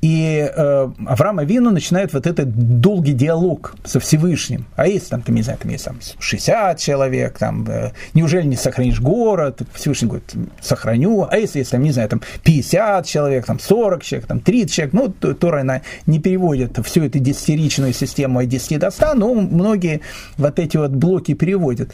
[0.06, 4.66] И э, Авраам Авину начинает вот этот долгий диалог со Всевышним.
[4.76, 8.54] А если там, ты не знаю, там есть там 60 человек, там, э, неужели не
[8.54, 9.62] сохранишь город?
[9.74, 11.26] Всевышний говорит, сохраню.
[11.28, 14.94] А если, если там, не знаю, там 50 человек, там 40 человек, там 30 человек,
[14.94, 20.02] ну, Тора, она не переводит всю эту десятиричную систему от 10 до 100, но многие
[20.36, 21.90] вот эти вот блоки переводят.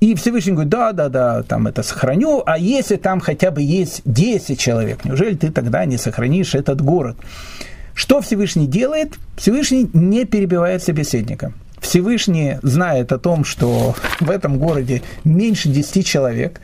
[0.00, 4.02] И Всевышний говорит, да, да, да, там это сохраню, а если там хотя бы есть
[4.04, 7.16] 10 человек, неужели ты тогда не сохранишь этот город?
[7.94, 9.14] Что Всевышний делает?
[9.36, 11.52] Всевышний не перебивает собеседника.
[11.80, 16.60] Всевышний знает о том, что в этом городе меньше 10 человек,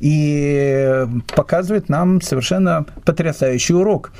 [0.00, 4.12] и показывает нам совершенно потрясающий урок.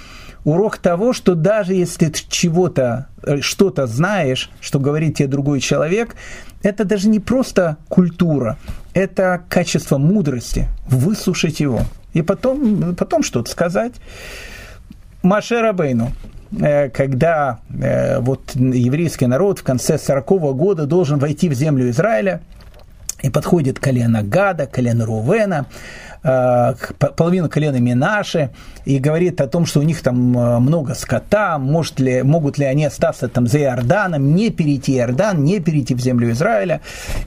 [0.45, 6.15] Урок того, что даже если ты чего-то, э, что-то знаешь, что говорит тебе другой человек,
[6.63, 8.59] это даже не просто культура,
[8.95, 11.81] это качество мудрости, выслушать его
[12.13, 13.93] и потом, потом что-то сказать.
[15.23, 16.11] Маше Рабейну,
[16.61, 21.89] э, когда э, вот еврейский народ в конце 40 -го года должен войти в землю
[21.91, 22.41] Израиля,
[23.23, 25.67] и подходит колено Гада, колено Рувена,
[26.23, 28.51] половину колена Минаши
[28.85, 32.65] и говорит о том, что у них там э, много скота, может ли, могут ли
[32.65, 36.81] они остаться там за Иорданом, не перейти Иордан, не перейти в землю Израиля.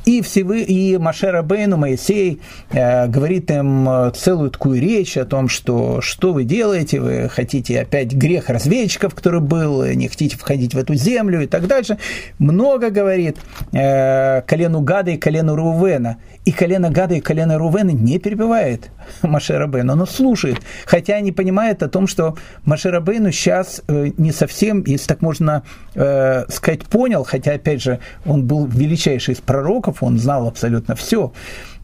[0.06, 5.50] И, всевы, и Машера Бейну, Моисей, э, говорит им э, целую такую речь о том,
[5.50, 10.78] что что вы делаете, вы хотите опять грех разведчиков, который был, не хотите входить в
[10.78, 11.98] эту землю и так дальше.
[12.40, 13.38] Много говорит
[13.72, 16.18] э, колену Гада и колену Рувена.
[16.46, 18.85] И колено Гада и колено Рувена не перебивает
[19.22, 25.08] Машерабейну, оно слушает, хотя не понимает о том, что Машерабейну сейчас э, не совсем, если
[25.08, 30.48] так можно э, сказать, понял, хотя, опять же, он был величайший из пророков, он знал
[30.48, 31.32] абсолютно все,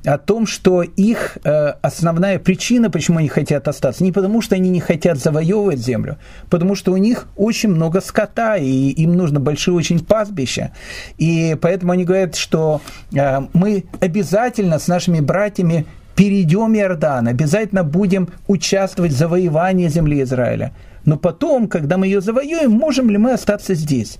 [0.05, 4.69] о том, что их э, основная причина, почему они хотят остаться, не потому, что они
[4.69, 6.17] не хотят завоевывать землю,
[6.49, 10.71] потому что у них очень много скота, и им нужно большие очень пастбища.
[11.17, 19.11] И поэтому они говорят, что мы обязательно с нашими братьями перейдем Иордан, обязательно будем участвовать
[19.11, 20.73] в завоевании земли Израиля.
[21.05, 24.19] Но потом, когда мы ее завоюем, можем ли мы остаться здесь?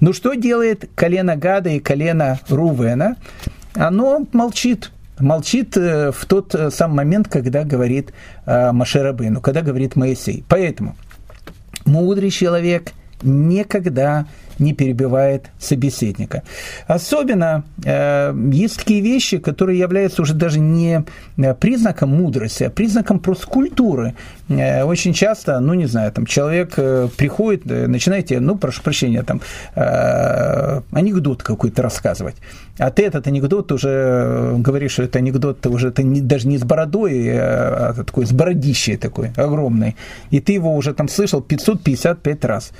[0.00, 3.16] Ну что делает колено Гада и колено Рувена?
[3.74, 4.90] Оно молчит.
[5.18, 8.12] Молчит э, в тот э, самый момент, когда говорит
[8.46, 10.44] э, Машерабыну, когда говорит Моисей.
[10.48, 10.96] Поэтому
[11.84, 14.26] мудрый человек никогда
[14.60, 16.42] не перебивает собеседника.
[16.86, 21.04] Особенно э, есть такие вещи, которые являются уже даже не
[21.36, 24.14] э, признаком мудрости, а признаком просто культуры.
[24.48, 29.22] Э, очень часто, ну не знаю, там человек э, приходит, э, начинаете, ну прошу прощения,
[29.22, 29.40] там
[29.74, 32.36] э, анекдот какой-то рассказывать.
[32.78, 36.58] А ты этот анекдот уже э, говоришь, что это анекдот уже это не, даже не
[36.58, 39.96] с бородой, а, а такой с бородищей такой огромный.
[40.30, 42.72] И ты его уже там слышал 555 раз.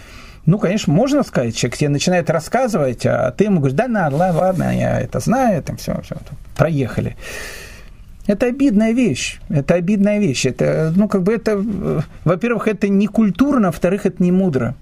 [0.51, 4.77] Ну, конечно, можно сказать, человек тебе начинает рассказывать, а ты ему говоришь, да, надо, ладно,
[4.77, 6.17] я это знаю, там все, все,
[6.57, 7.17] проехали.
[8.27, 9.39] Это обидная вещь.
[9.49, 10.47] Это обидная вещь.
[10.47, 11.63] Это, ну, как бы это,
[12.25, 14.75] во-первых, это не культурно, во-вторых, это не мудро.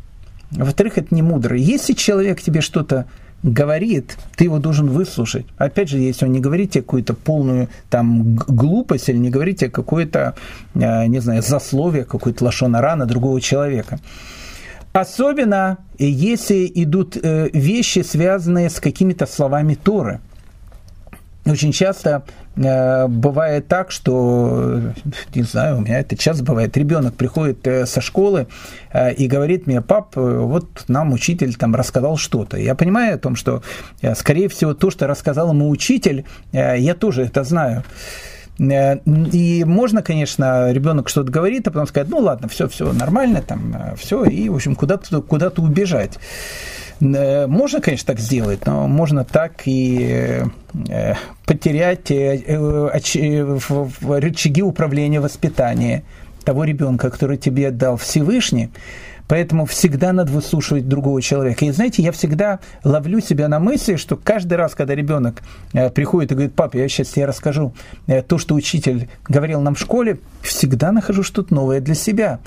[0.53, 1.55] Во-вторых, это не мудро.
[1.55, 3.05] Если человек тебе что-то
[3.43, 5.45] говорит, ты его должен выслушать.
[5.59, 9.71] Опять же, если он не говорит тебе какую-то полную там глупость или не говорит тебе
[9.71, 10.35] какое-то,
[10.75, 14.01] э, не знаю, засловие, какое-то лошонара на другого человека.
[14.99, 20.19] Особенно если идут э, вещи, связанные с какими-то словами Торы.
[21.47, 22.25] Очень часто
[22.57, 24.81] э, бывает так, что,
[25.37, 28.49] не знаю, у меня это часто бывает, ребенок приходит э, со школы
[28.93, 32.57] э, и говорит мне, пап, э, вот нам учитель там рассказал что-то.
[32.57, 33.63] Я понимаю о том, что,
[34.03, 37.85] э, скорее всего, то, что рассказал ему учитель, э, я тоже это знаю.
[38.59, 38.97] Э,
[39.33, 43.75] и можно, конечно, ребенок что-то говорит, а потом сказать, ну ладно, все, все нормально, там,
[43.75, 46.19] э, все, и, в общем, куда-то куда убежать.
[47.01, 50.43] Э, можно, конечно, так сделать, но можно так и
[51.47, 52.11] потерять
[54.11, 56.05] рычаги управления воспитания
[56.45, 58.71] того ребенка, который тебе дал Всевышний,
[59.29, 61.65] Поэтому всегда надо выслушивать другого человека.
[61.67, 65.43] И знаете, я всегда ловлю себя на мысли, что каждый раз, когда ребенок
[65.75, 67.75] э, приходит и говорит, папа, я сейчас тебе расскажу
[68.07, 72.41] э, то, что учитель говорил нам в школе, всегда нахожу что-то новое для себя.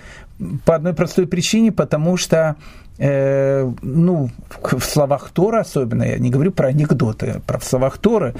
[0.65, 2.55] По одной простой причине, потому что
[2.97, 4.29] э, ну,
[4.61, 8.35] в словах Тора особенно, я не говорю про анекдоты, про в словах Торы,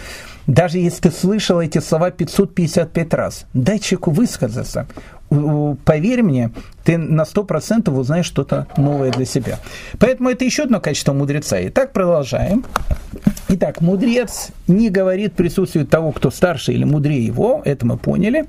[0.48, 4.88] даже если ты слышал эти слова 555 раз, дай человеку высказаться
[5.86, 6.52] поверь мне,
[6.84, 9.60] ты на 100% узнаешь что-то новое для себя.
[9.98, 11.58] Поэтому это еще одно качество мудреца.
[11.68, 12.66] Итак, продолжаем.
[13.48, 18.46] Итак, мудрец не говорит в присутствии того, кто старше или мудрее его, это мы поняли,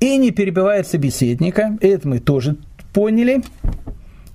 [0.00, 2.56] и не перебивает собеседника, это мы тоже
[2.92, 3.42] поняли.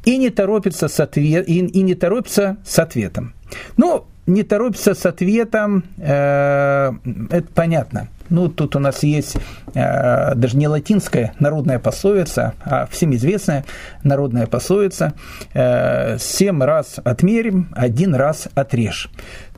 [0.07, 3.33] И не торопится с, ответ, и, и не торопится с ответом.
[3.75, 6.91] Ну, не торопится с ответом, э,
[7.29, 8.07] это понятно.
[8.29, 9.37] Ну, тут у нас есть
[9.73, 13.65] э, даже не латинская народная пословица, а всем известная
[14.03, 15.13] народная пословица
[15.53, 19.09] э, «семь раз отмерим, один раз отрежь».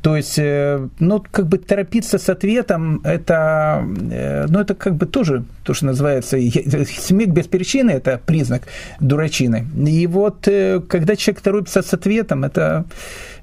[0.02, 5.06] То есть, э, ну, как бы торопиться с ответом, это, э, ну, это как бы
[5.06, 6.38] тоже то, что называется,
[7.00, 8.64] смех без причины, это признак
[9.00, 9.68] дурачины.
[9.88, 12.86] И вот, э, когда человек торопится с ответом, это,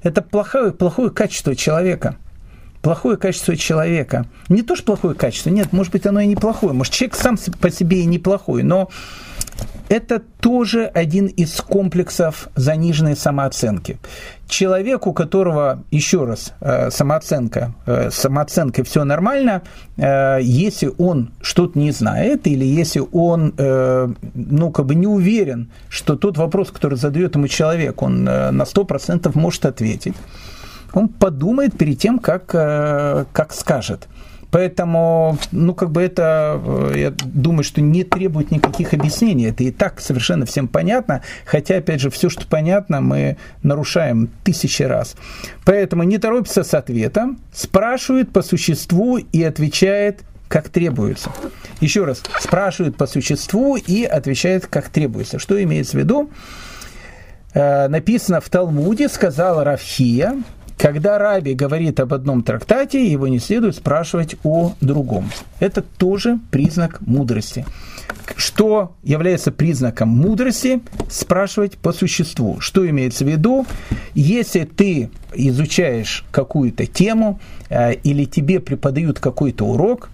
[0.01, 2.15] это плохое, плохое качество человека–
[2.81, 4.25] плохое качество человека.
[4.49, 6.73] Не то, что плохое качество, нет, может быть, оно и неплохое.
[6.73, 8.89] Может, человек сам по себе и неплохой, но
[9.89, 13.99] это тоже один из комплексов заниженной самооценки.
[14.47, 19.61] Человек, у которого, еще раз, э, самооценка, э, самооценкой все нормально,
[19.97, 23.53] э, если он что-то не знает, или если он,
[24.33, 29.35] ну, как бы не уверен, что тот вопрос, который задает ему человек, он на 100%
[29.35, 30.15] может ответить,
[30.93, 34.07] он подумает перед тем, как, э, как скажет.
[34.49, 39.45] Поэтому, ну, как бы это, э, я думаю, что не требует никаких объяснений.
[39.45, 41.21] Это и так совершенно всем понятно.
[41.45, 45.15] Хотя, опять же, все, что понятно, мы нарушаем тысячи раз.
[45.65, 51.29] Поэтому не торопится с ответом, спрашивает по существу и отвечает как требуется.
[51.81, 55.39] Еще раз, спрашивает по существу и отвечает как требуется.
[55.39, 56.29] Что имеется в виду?
[57.53, 60.35] Э, написано в Талмуде, сказал Рафхия,
[60.77, 65.29] когда Раби говорит об одном трактате, его не следует спрашивать о другом.
[65.59, 67.65] Это тоже признак мудрости.
[68.35, 70.81] Что является признаком мудрости?
[71.09, 72.59] Спрашивать по существу.
[72.59, 73.65] Что имеется в виду?
[74.13, 80.09] Если ты изучаешь какую-то тему э, или тебе преподают какой-то урок,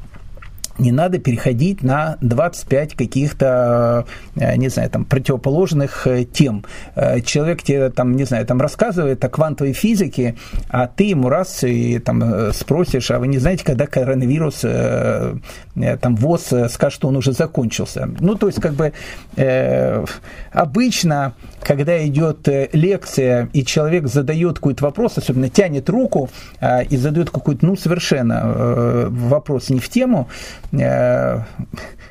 [0.80, 4.06] не надо переходить на 25 каких-то,
[4.36, 6.66] э, не знаю, там, противоположных э, тем.
[6.96, 10.36] Э, человек тебе, там, не знаю, там рассказывает о квантовой физике,
[10.70, 16.54] а ты ему раз и там спросишь, а вы не знаете, когда коронавирус, там, ВОЗ
[16.70, 18.10] скажет, что он уже закончился.
[18.20, 18.94] Ну, то есть, как бы,
[20.52, 26.30] обычно, когда идет лекция, и человек задает какой-то вопрос, особенно тянет руку
[26.90, 30.28] и задает какой-то, ну, совершенно вопрос не в тему,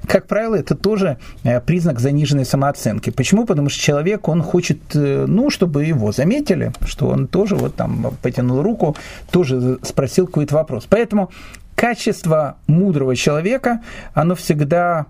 [0.07, 3.11] как правило, это тоже э, признак заниженной самооценки.
[3.11, 3.47] Почему?
[3.47, 8.15] Потому что человек, он хочет, э, ну, чтобы его заметили, что он тоже вот там
[8.23, 8.97] потянул руку,
[9.31, 10.87] тоже спросил какой-то вопрос.
[10.89, 11.31] Поэтому
[11.75, 13.81] качество мудрого человека,
[14.15, 15.07] оно всегда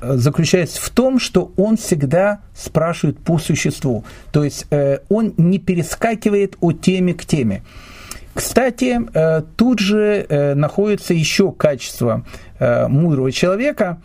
[0.00, 4.04] заключается в том, что он всегда спрашивает по существу.
[4.30, 4.66] То есть
[5.08, 7.64] он не перескакивает от темы к теме.
[8.34, 12.24] Кстати, э, тут же э, находится еще качество
[12.58, 13.98] э, мудрого человека,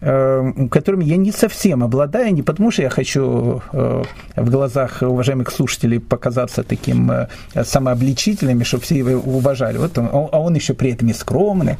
[0.00, 6.62] которым я не совсем обладаю, не потому что я хочу в глазах уважаемых слушателей показаться
[6.62, 7.10] таким
[7.54, 11.78] самообличительным, чтобы все его уважали, вот он, а он еще при этом и скромный.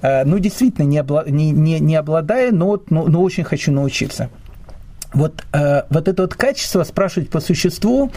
[0.00, 4.30] Ну, действительно, не, обла, не, не, не обладаю, но, но, но очень хочу научиться.
[5.12, 5.44] Вот,
[5.90, 8.10] вот это вот качество спрашивать по существу,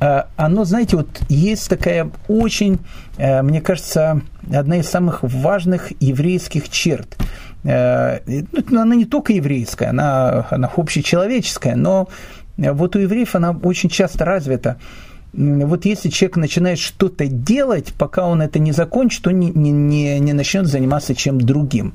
[0.00, 2.78] оно, знаете, вот есть такая очень,
[3.16, 4.22] э, мне кажется,
[4.52, 7.16] одна из самых важных еврейских черт.
[7.64, 12.08] Э, ну, она не только еврейская, она, она общечеловеческая, но
[12.56, 14.78] вот у евреев она очень часто развита
[15.32, 20.32] вот если человек начинает что-то делать, пока он это не закончит, то не, не, не
[20.32, 21.94] начнет заниматься чем другим.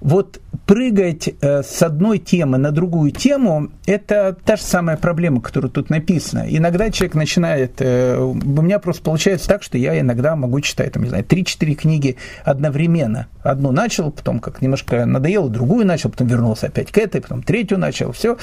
[0.00, 5.70] Вот прыгать э, с одной темы на другую тему– это та же самая проблема, которая
[5.70, 6.46] тут написана.
[6.48, 7.74] Иногда человек начинает…
[7.80, 11.74] Э, у меня просто получается так, что я иногда могу читать, там, не знаю, 3-4
[11.74, 13.26] книги одновременно.
[13.42, 17.78] Одну начал, потом как немножко надоело, другую начал, потом вернулся опять к этой, потом третью
[17.78, 18.12] начал.
[18.12, 18.38] Все.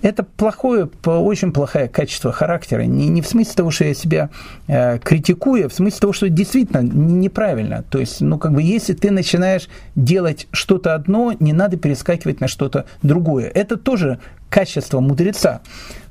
[0.00, 2.82] Это плохое, очень плохое качество характера.
[2.82, 4.30] Не, не в смысле того, что я себя
[4.68, 7.84] э, критикую, в смысле того, что действительно неправильно.
[7.90, 12.48] То есть, ну, как бы, если ты начинаешь делать что-то одно, не надо перескакивать на
[12.48, 13.48] что-то другое.
[13.48, 14.18] Это тоже
[14.48, 15.60] качество мудреца.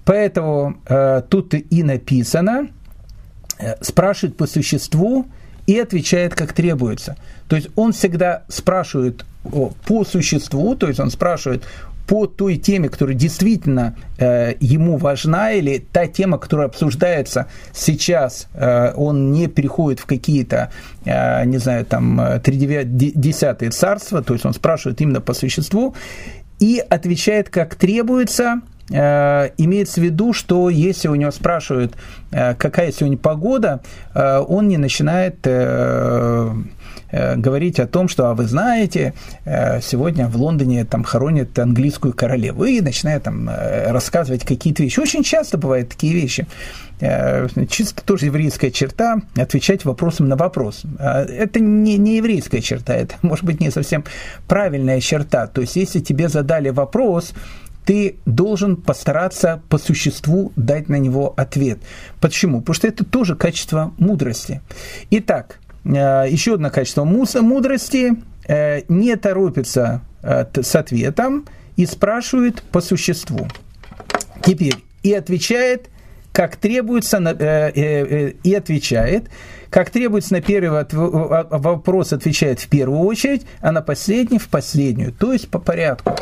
[0.05, 2.67] Поэтому э, тут и написано,
[3.59, 5.27] э, спрашивает по существу
[5.67, 7.15] и отвечает как требуется.
[7.47, 9.25] То есть он всегда спрашивает
[9.85, 11.63] по существу, то есть он спрашивает
[12.07, 18.93] по той теме, которая действительно э, ему важна, или та тема, которая обсуждается сейчас, э,
[18.95, 20.71] он не переходит в какие-то,
[21.05, 25.95] э, не знаю, там, тридесятые царства, то есть он спрашивает именно по существу,
[26.59, 31.95] и отвечает как требуется, э, имеется в виду, что если у него спрашивают,
[32.31, 33.81] э, какая сегодня погода,
[34.13, 36.53] э, он не начинает э,
[37.11, 39.13] говорить о том, что, а вы знаете,
[39.45, 44.99] э, сегодня в Лондоне там хоронят английскую королеву, и начинает там э, рассказывать какие-то вещи.
[44.99, 46.47] Очень часто бывают такие вещи.
[46.99, 50.83] Э, чисто тоже еврейская черта отвечать вопросом на вопрос.
[50.99, 54.03] Это не, не еврейская черта, это может быть не совсем
[54.47, 55.47] правильная черта.
[55.47, 57.33] То есть, если тебе задали вопрос,
[57.85, 61.79] ты должен постараться по существу дать на него ответ.
[62.19, 62.59] Почему?
[62.59, 64.61] Потому что это тоже качество мудрости.
[65.09, 68.13] Итак, э, еще одно качество мудрости
[68.47, 73.47] э, не торопится с ответом и спрашивает по существу.
[74.43, 75.89] Теперь и отвечает–
[76.31, 79.29] как требуется, э, э, э, и отвечает,
[79.69, 85.33] как требуется на первый вопрос отвечает в первую очередь, а на последний в последнюю, то
[85.33, 86.15] есть по порядку.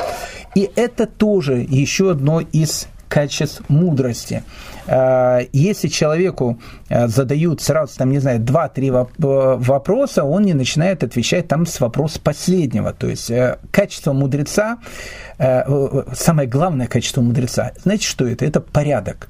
[0.56, 4.44] И это тоже еще одно из качеств мудрости.
[4.88, 11.80] Если человеку задают сразу, там, не знаю, два-три вопроса, он не начинает отвечать там с
[11.80, 12.94] вопроса последнего.
[12.94, 13.32] То есть
[13.72, 14.78] качество мудреца,
[15.38, 18.46] самое главное качество мудреца, знаете, что это?
[18.46, 19.28] Это порядок.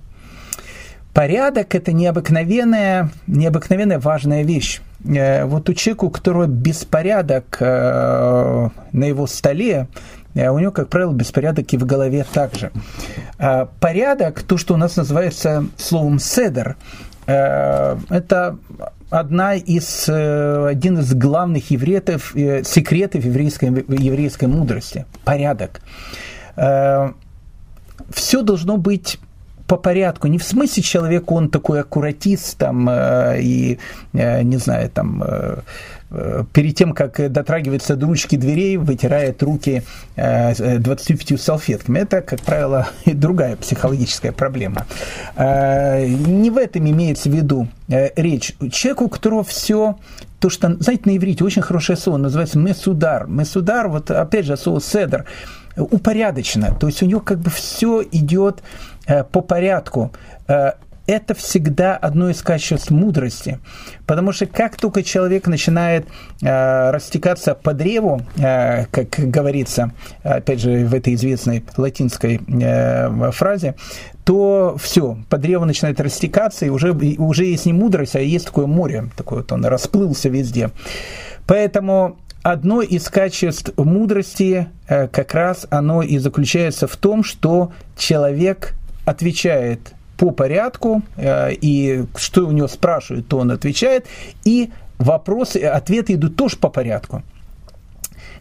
[1.14, 4.80] Порядок– это необыкновенная, необыкновенная важная вещь.
[5.06, 10.90] Э, вот у человека, у которого беспорядок э, на его столе, э, у него, как
[10.90, 12.72] правило, беспорядок и в голове также.
[13.80, 16.78] Порядок, то, что у нас называется словом «седер»,
[17.26, 18.58] это
[19.10, 22.34] одна из, один из главных евреев,
[22.68, 25.82] секретов еврейской, еврейской мудрости– порядок.
[26.56, 29.20] Все должно быть
[29.70, 30.28] по порядку.
[30.28, 33.80] Не в смысле человек, он такой аккуратист там э, и,
[34.14, 35.58] э, не знаю, там э,
[36.54, 39.84] перед тем, как дотрагивается до ручки дверей, вытирает руки
[40.16, 42.00] 25 салфетками.
[42.00, 44.86] Это, как правило, другая психологическая проблема.
[45.38, 48.56] Не в этом имеется в виду речь.
[48.72, 49.98] Человеку, у которого все
[50.40, 53.28] то, что, знаете, на иврите очень хорошее слово, называется месудар.
[53.28, 55.26] Месудар, вот опять же, слово седер,
[55.78, 56.74] упорядочено.
[56.74, 58.64] То есть у него как бы все идет
[59.10, 60.12] Э, по порядку,
[60.48, 60.74] э,
[61.10, 63.58] это всегда одно из качеств мудрости.
[64.06, 66.06] Потому что как только человек начинает
[66.42, 69.92] э, растекаться по древу, э, как говорится,
[70.22, 73.74] опять же, в этой известной латинской э, фразе,
[74.24, 78.68] то все, по древу начинает растекаться, и уже, уже есть не мудрость, а есть такое
[78.68, 80.70] море, такое вот он расплылся везде.
[81.48, 88.76] Поэтому одно из качеств мудрости э, как раз оно и заключается в том, что человек
[89.06, 94.06] отвечает по порядку, э, и что у него спрашивают, то он отвечает,
[94.44, 97.24] и вопросы, ответы идут тоже по порядку.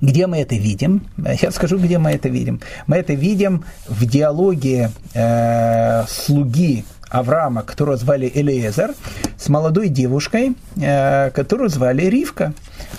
[0.01, 1.07] Где мы это видим?
[1.41, 2.61] Я скажу, где мы это видим.
[2.89, 8.95] Мы это видим в диалоге э, слуги Авраама, которого звали Элиезер,
[9.37, 12.55] с молодой девушкой, э, которую звали Ривка,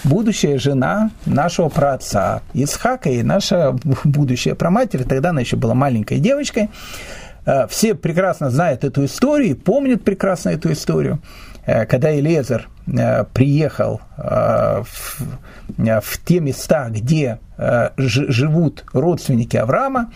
[0.06, 3.76] будущая жена нашего праотца Исхака и наша
[4.06, 6.70] будущая проматерь, тогда она еще была маленькой девочкой.
[7.50, 11.20] Э, все прекрасно знают эту историю, помнят прекрасно эту историю.
[11.66, 14.86] Э, когда Элезер э, приехал в,
[15.78, 17.40] в те места, где
[17.98, 20.12] живут родственники Авраама,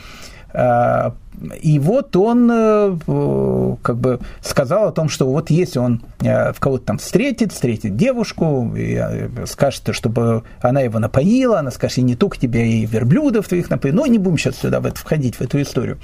[1.61, 6.97] и вот он как бы сказал о том, что вот если он в кого-то там
[6.99, 9.01] встретит, встретит девушку, и
[9.45, 13.95] скажет, чтобы она его напоила, она скажет, и не только тебя, и верблюдов твоих напоила,
[13.95, 15.97] но не будем сейчас сюда в это входить, в эту историю.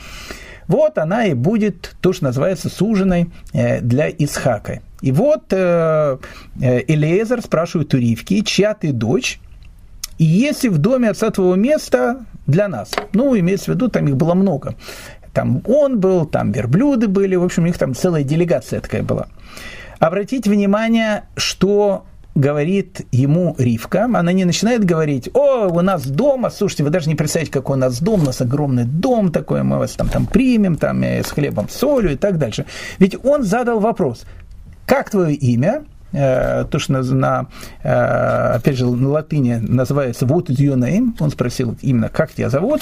[0.69, 4.81] Вот она и будет то, что называется суженой э, для Исхака.
[5.01, 6.17] И вот э,
[6.61, 9.39] э, Элиезер спрашивает у Ривки, чья ты дочь,
[10.19, 12.91] и если в доме отца твоего места для нас.
[13.13, 14.75] Ну, имеется в виду, там их было много.
[15.33, 19.27] Там он был, там верблюды были, в общем, у них там целая делегация такая была.
[19.97, 22.05] Обратите внимание, что
[22.39, 27.15] говорит ему Ривка, она не начинает говорить, о, у нас дома, слушайте, вы даже не
[27.15, 30.75] представляете, какой у нас дом, у нас огромный дом такой, мы вас там, там примем,
[30.77, 32.65] там, э, с хлебом, солью и так дальше.
[32.97, 34.23] Ведь он задал вопрос,
[34.85, 35.83] как твое имя?
[36.11, 37.47] Э, то, что на, на,
[37.83, 42.49] э, опять же, на латыни называется «What is your name?» Он спросил именно, как тебя
[42.49, 42.81] зовут,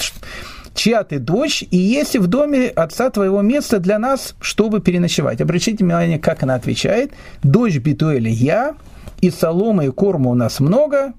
[0.74, 5.42] чья ты дочь, и есть в доме отца твоего место для нас, чтобы переночевать.
[5.42, 7.12] Обратите внимание, как она отвечает.
[7.42, 8.74] Дочь Битуэля я,
[9.20, 11.12] и соломы, и корма у нас много,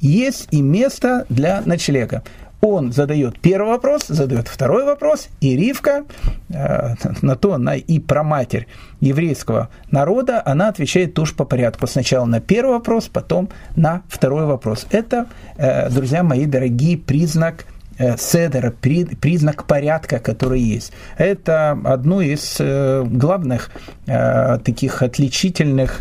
[0.00, 2.22] есть и место для ночлега.
[2.66, 6.04] Он задает первый вопрос, задает второй вопрос, и Ривка,
[6.48, 8.68] э, на то она и проматерь
[9.00, 11.86] еврейского народа, она отвечает тоже по порядку.
[11.86, 14.86] Сначала на первый вопрос, потом на второй вопрос.
[14.90, 15.26] Это,
[15.58, 17.66] э, друзья мои дорогие, признак
[17.98, 20.92] э, седера, при, признак порядка, который есть.
[21.18, 23.70] Это одно из э, главных
[24.06, 26.00] э, таких отличительных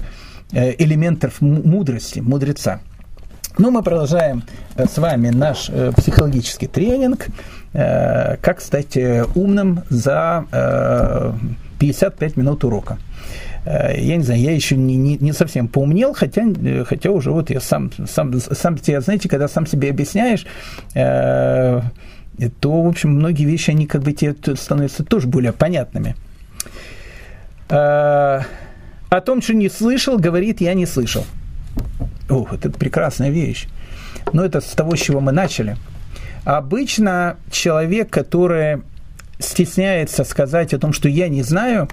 [0.53, 2.79] элементов мудрости, мудреца.
[3.59, 4.43] Ну, мы продолжаем
[4.75, 7.27] э, с вами наш э, психологический тренинг.
[7.73, 8.97] Э, как стать
[9.35, 10.45] умным за
[11.79, 12.97] 55 минут урока.
[13.65, 16.43] Я не знаю, я еще не, не, не совсем поумнел, хотя,
[16.85, 20.45] хотя уже вот я сам, сам, сам тебя, знаете, когда сам себе объясняешь,
[20.93, 21.81] то,
[22.61, 26.15] в общем, многие вещи, они как бы тебе становятся тоже более понятными.
[29.13, 31.23] О том, что не слышал, говорит, я не слышал.
[32.31, 33.67] Ох, это прекрасная вещь.
[34.33, 35.77] Но это с того, с чего мы начали.
[36.45, 38.81] Обычно человек, который
[39.37, 41.89] стесняется сказать о том, что я не знаю,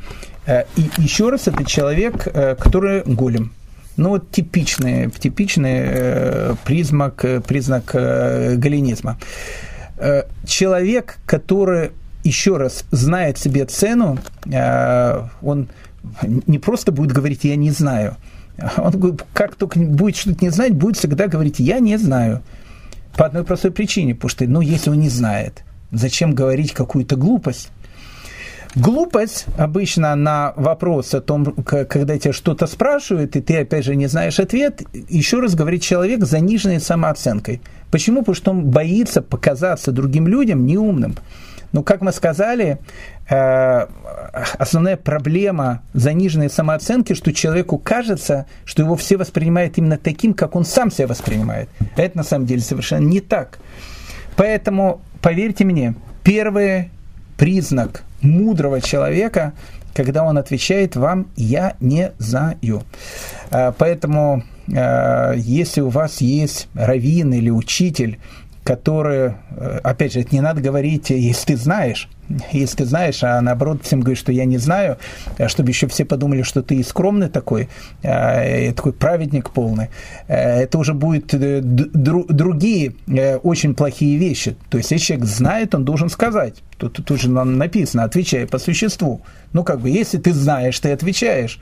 [0.46, 3.52] э, и еще раз, это человек, э, который голем.
[3.98, 9.18] Ну, вот типичный, типичный э, признак, признак галинизма.
[10.46, 11.90] Человек, который
[12.24, 14.18] еще раз знает себе цену,
[15.42, 15.68] он
[16.22, 18.16] не просто будет говорить «я не знаю»,
[18.76, 22.42] он как только будет что-то не знать, будет всегда говорить, я не знаю.
[23.16, 27.70] По одной простой причине, потому что, ну, если он не знает, зачем говорить какую-то глупость?
[28.76, 34.06] Глупость обычно на вопрос о том, когда тебя что-то спрашивают, и ты опять же не
[34.06, 37.60] знаешь ответ, еще раз говорит человек с заниженной самооценкой.
[37.90, 38.20] Почему?
[38.20, 41.16] Потому что он боится показаться другим людям неумным.
[41.72, 42.78] Но, как мы сказали,
[43.28, 43.86] э,
[44.58, 50.64] основная проблема заниженной самооценки, что человеку кажется, что его все воспринимают именно таким, как он
[50.64, 51.68] сам себя воспринимает.
[51.96, 53.58] Это на самом деле совершенно не так.
[54.36, 55.94] Поэтому, поверьте мне,
[56.24, 56.90] первый
[57.36, 59.52] признак мудрого человека,
[59.94, 62.82] когда он отвечает вам «я не знаю».
[63.50, 68.18] Э, поэтому, э, если у вас есть раввин или учитель,
[68.64, 72.08] которые, э, опять же, не надо говорить, если ты знаешь,
[72.52, 74.98] если ты знаешь, а наоборот всем говоришь, что я не знаю,
[75.38, 77.68] э, чтобы еще все подумали, что ты скромный такой,
[78.02, 79.88] э, такой праведник полный,
[80.28, 82.94] это уже будут другие
[83.42, 84.56] очень плохие вещи.
[84.68, 86.62] То есть, если человек знает, он должен сказать.
[86.76, 89.22] Тут, тут же написано, отвечай по существу.
[89.52, 91.60] Ну, как бы, если ты знаешь, ты отвечаешь.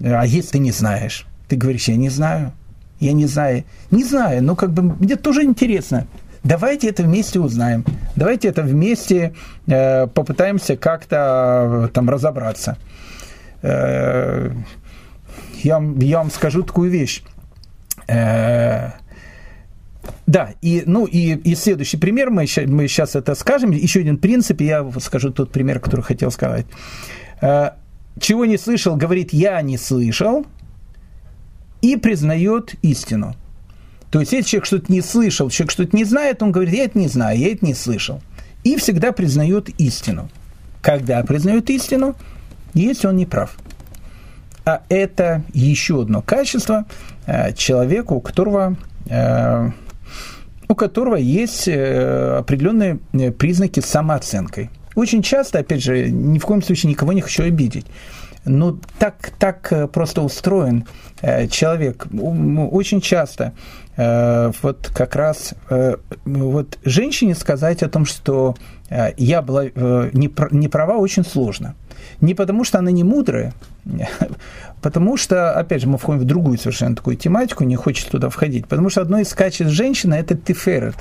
[0.00, 2.52] А если ты не знаешь, ты говоришь, я не знаю
[3.00, 3.64] я не знаю.
[3.90, 6.06] Не знаю, но как бы мне тоже интересно.
[6.44, 7.84] Давайте это вместе узнаем.
[8.16, 9.34] Давайте это вместе
[9.66, 12.76] э, попытаемся как-то э, там разобраться.
[13.62, 14.50] Э,
[15.62, 17.22] я, я вам скажу такую вещь.
[18.06, 18.92] Э,
[20.26, 24.60] да, и, ну, и, и следующий пример, мы, мы сейчас это скажем, еще один принцип,
[24.60, 26.66] я скажу тот пример, который хотел сказать.
[27.40, 27.70] Э,
[28.20, 30.46] чего не слышал, говорит, я не слышал–
[31.82, 33.34] и признает истину.
[34.10, 36.98] То есть, если человек что-то не слышал, человек что-то не знает, он говорит, я это
[36.98, 38.22] не знаю, я это не слышал.
[38.64, 40.30] И всегда признает истину.
[40.80, 42.16] Когда признает истину,
[42.74, 43.56] если он не прав.
[44.64, 46.86] А это еще одно качество
[47.26, 48.76] э, человека, у которого,
[49.08, 49.70] э,
[50.68, 52.98] у которого есть э, определенные
[53.32, 54.70] признаки самооценкой.
[54.94, 57.86] Очень часто, опять же, ни в коем случае никого не хочу обидеть
[58.48, 60.84] ну, так, так э, просто устроен
[61.22, 62.06] э, человек.
[62.12, 63.52] Очень часто
[63.96, 65.54] э, вот как раз
[66.24, 68.56] вот женщине сказать о том, что
[69.16, 69.64] я была
[70.12, 71.74] не права, очень сложно.
[72.20, 73.52] Не потому, что она не мудрая,
[74.82, 78.66] потому что, опять же, мы входим в другую совершенно такую тематику, не хочется туда входить,
[78.66, 80.96] потому что одно из качеств женщины– это тиферет,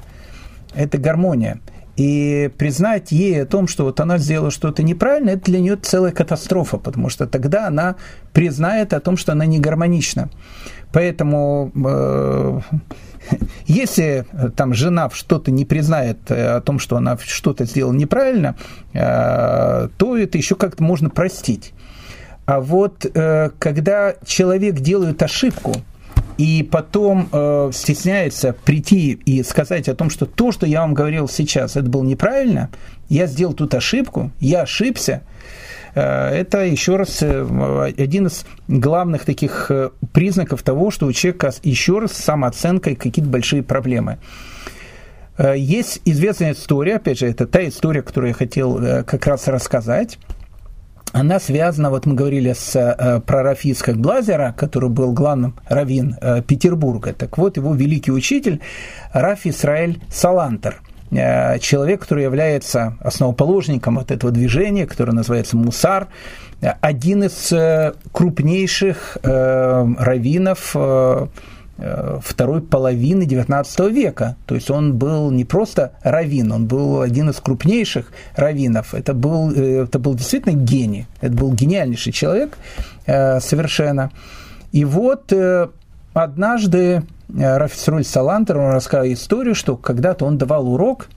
[0.76, 1.60] это гармония–
[1.98, 6.12] и признать ей о том, что вот она сделала что-то неправильно, это для нее целая
[6.12, 7.96] катастрофа, потому что тогда она
[8.34, 10.30] признает о том, что она не гармонична.
[10.94, 12.60] Поэтому э,
[13.66, 14.26] если
[14.56, 18.56] там жена что-то не признает э, о том, что она что-то сделала неправильно,
[18.94, 21.74] э, то это еще как-то можно простить.
[22.46, 25.74] А вот э, когда человек делает ошибку,
[26.38, 31.28] и потом э, стесняется прийти и сказать о том, что то, что я вам говорил
[31.28, 32.70] сейчас, это было неправильно,
[33.10, 35.24] я сделал тут ошибку, я ошибся,
[35.96, 41.54] э, это еще раз э, один из главных таких э, признаков того, что у человека
[41.64, 44.20] еще раз с самооценкой какие-то большие проблемы.
[45.56, 50.18] Есть известная история, опять же, это та история, которую я хотел как раз рассказать
[51.14, 53.44] она связана, вот мы говорили с, э, про
[53.96, 57.14] Глазера, который был главным раввин э, Петербурга.
[57.14, 58.62] Так вот, его великий учитель
[59.14, 60.82] Раф Исраэль Салантер
[61.12, 66.08] э,– человек, который является основоположником вот этого движения, которое называется Мусар,
[66.60, 67.54] один из
[68.12, 71.28] крупнейших раввинов Э,
[72.22, 74.36] второй половины XIX века.
[74.46, 78.94] То есть он был не просто раввин, он был один из крупнейших раввинов.
[78.94, 82.58] Это был, э, это был действительно гений, это был гениальнейший человек
[83.06, 84.12] э, совершенно.
[84.72, 85.32] И вот
[86.14, 91.08] однажды Рафисроль Салантер, он рассказал историю, что когда-то он давал урок,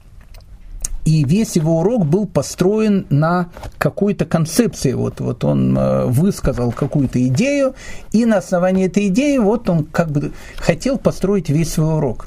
[1.05, 3.49] и весь его урок был построен на
[3.79, 4.93] какой-то концепции.
[4.93, 7.75] Вот, вот он э, высказал какую-то идею,
[8.13, 12.27] и на основании этой идеи вот он как бы хотел построить весь свой урок.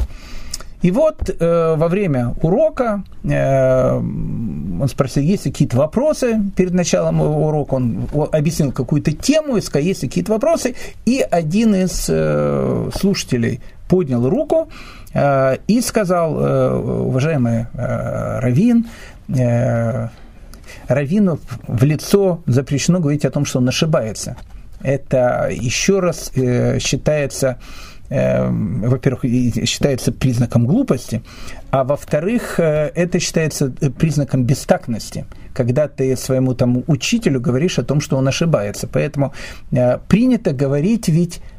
[0.83, 7.21] И вот э, во время урока э, он спросил, есть ли какие-то вопросы перед началом
[7.21, 13.61] урока, он объяснил какую-то тему, сказал, есть ли какие-то вопросы, и один из э, слушателей
[13.87, 14.67] поднял руку
[15.67, 18.87] и сказал, э, уважаемый э, Равин,
[19.29, 20.07] э,
[20.87, 24.35] Равину в лицо запрещено говорить о том, что он ошибается.
[24.81, 27.57] Это еще раз э, считается
[28.09, 29.23] Э, во-первых,
[29.65, 31.23] считается признаком глупости,
[31.71, 38.01] а во-вторых, э, это считается признаком бестактности, когда ты своему тому учителю говоришь о том,
[38.01, 38.87] что он ошибается.
[38.87, 39.33] Поэтому
[39.71, 41.52] э, принято говорить ведь Э,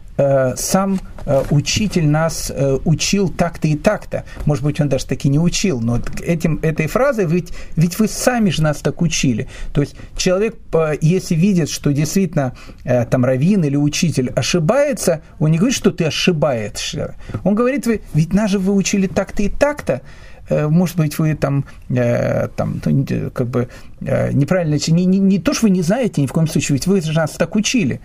[0.56, 4.24] сам э, учитель нас э, учил так-то и так-то.
[4.44, 8.50] Может быть, он даже таки не учил, но этим, этой фразой ведь, ведь вы сами
[8.50, 9.48] же нас так учили.
[9.72, 10.56] То есть человек,
[11.00, 12.54] если видит, что действительно
[12.84, 17.16] там раввин или учитель ошибается, он не говорит, что ты ошибаешься.
[17.42, 20.02] Он говорит, вы, ведь нас же вы учили так-то и так-то,
[20.50, 23.68] может быть, вы там, э, там ну, как бы
[24.00, 26.86] э, неправильно, не, не, не то, что вы не знаете ни в коем случае, ведь
[26.86, 28.00] вы же нас так учили.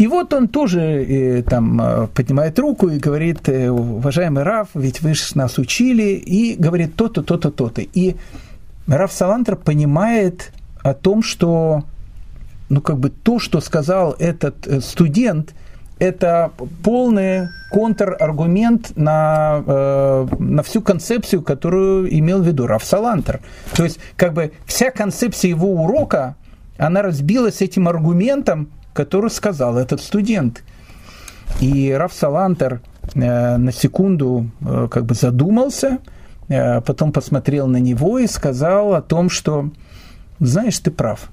[0.00, 5.02] И вот он тоже э, там э, поднимает руку и говорит, э, уважаемый Раф, ведь
[5.02, 7.82] вы же нас учили, и говорит то-то, то-то, то-то.
[7.82, 8.16] И
[8.86, 11.84] Раф Салантер понимает о том, что
[12.70, 15.54] ну, как бы то, что сказал этот студент,
[15.98, 16.50] это
[16.82, 23.40] полный контраргумент на, э, на всю концепцию, которую имел в виду Раф Салантер.
[23.76, 26.36] То есть, как бы вся концепция его урока,
[26.78, 30.62] она разбилась этим аргументом, который сказал этот студент.
[31.60, 32.80] И Раф Салантер
[33.14, 35.98] э, на секунду э, как бы задумался,
[36.48, 39.70] э, потом посмотрел на него и сказал о том, что,
[40.38, 41.28] знаешь, ты прав,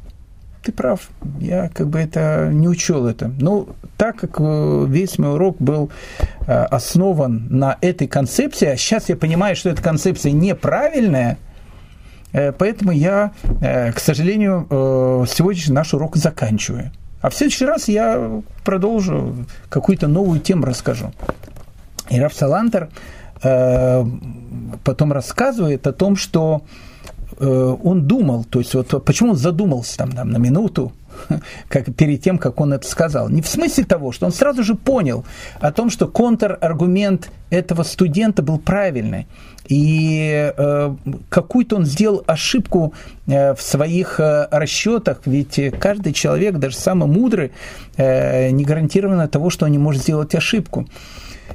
[0.63, 3.31] ты прав, я как бы это не учел это.
[3.39, 5.91] Ну, так как весь мой урок был
[6.45, 11.37] основан на этой концепции, а сейчас я понимаю, что эта концепция неправильная,
[12.31, 14.67] поэтому я, к сожалению,
[15.27, 16.91] сегодняшний наш урок заканчиваю.
[17.21, 19.35] А в следующий раз я продолжу,
[19.69, 21.11] какую-то новую тему расскажу.
[22.09, 22.89] И Раф Салантер
[23.43, 24.05] э,
[24.83, 26.61] потом рассказывает о том, что
[27.39, 27.45] э,
[27.83, 30.93] он думал, то есть вот почему он задумался там, там на минуту,
[31.69, 33.29] как, перед тем, как он это сказал.
[33.29, 35.25] Не в смысле того, что он сразу же понял
[35.59, 39.27] о том, что контраргумент этого студента был правильный.
[39.67, 40.95] И э,
[41.29, 42.93] какую-то он сделал ошибку
[43.27, 47.51] э, в своих э, расчетах, ведь каждый человек, даже самый мудрый,
[47.97, 50.87] э, не гарантированно того, что он не может сделать ошибку.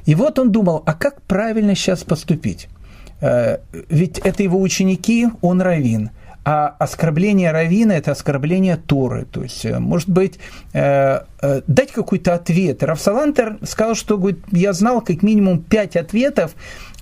[0.04, 2.68] И вот он думал, а как правильно сейчас поступить?
[3.20, 3.58] Э,
[3.88, 6.10] ведь это его ученики, он равин–
[6.44, 9.26] а оскорбление равина– это оскорбление Торы.
[9.26, 10.38] То есть, э, может быть,
[10.72, 12.82] э, э, дать какой-то ответ.
[12.82, 16.52] Равсалантер сказал, что говорит, я знал как минимум пять ответов,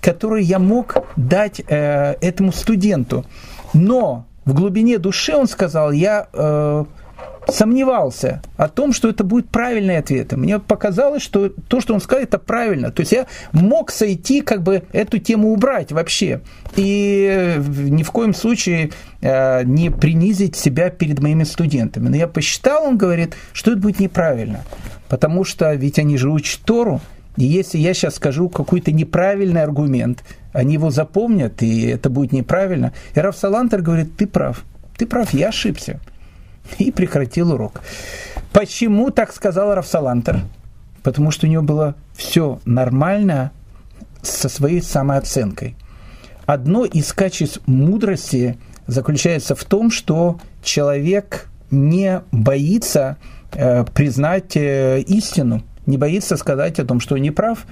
[0.00, 3.26] которые я мог дать этому студенту.
[3.74, 6.26] Но в глубине души он сказал, я
[7.50, 10.32] сомневался о том, что это будет правильный ответ.
[10.32, 12.90] Мне показалось, что то, что он сказал, это правильно.
[12.90, 16.40] То есть я мог сойти, как бы эту тему убрать вообще.
[16.76, 18.90] И ни в коем случае
[19.20, 22.08] э, не принизить себя перед моими студентами.
[22.08, 24.64] Но я посчитал, он говорит, что это будет неправильно.
[25.08, 27.00] Потому что ведь они же учат Тору,
[27.36, 32.92] и если я сейчас скажу какой-то неправильный аргумент, они его запомнят, и это будет неправильно.
[33.14, 34.64] И Раф Салантер говорит, ты прав,
[34.96, 36.00] ты прав, я ошибся
[36.78, 37.82] и прекратил урок.
[38.52, 40.40] Почему так сказал Рафсалантер?
[41.02, 43.52] Потому что у него было все нормально
[44.22, 45.76] со своей самооценкой.
[46.46, 53.18] Одно из качеств мудрости заключается в том, что человек не боится
[53.52, 57.66] э, признать э, истину, не боится сказать о том, что он не прав.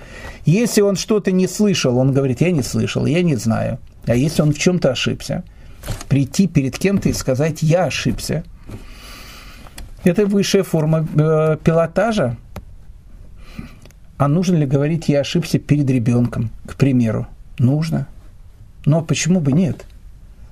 [0.47, 3.79] Если он что-то не слышал, он говорит, я не слышал, я не знаю.
[4.07, 5.43] А если он в чем-то ошибся,
[6.09, 8.45] прийти перед кем-то и сказать, я ошибся–
[10.05, 12.37] это высшая форма э, пилотажа.
[14.17, 17.27] А нужно ли говорить, я ошибся перед ребенком, к примеру?
[17.59, 18.09] Нужно.
[18.85, 19.85] Но почему бы нет?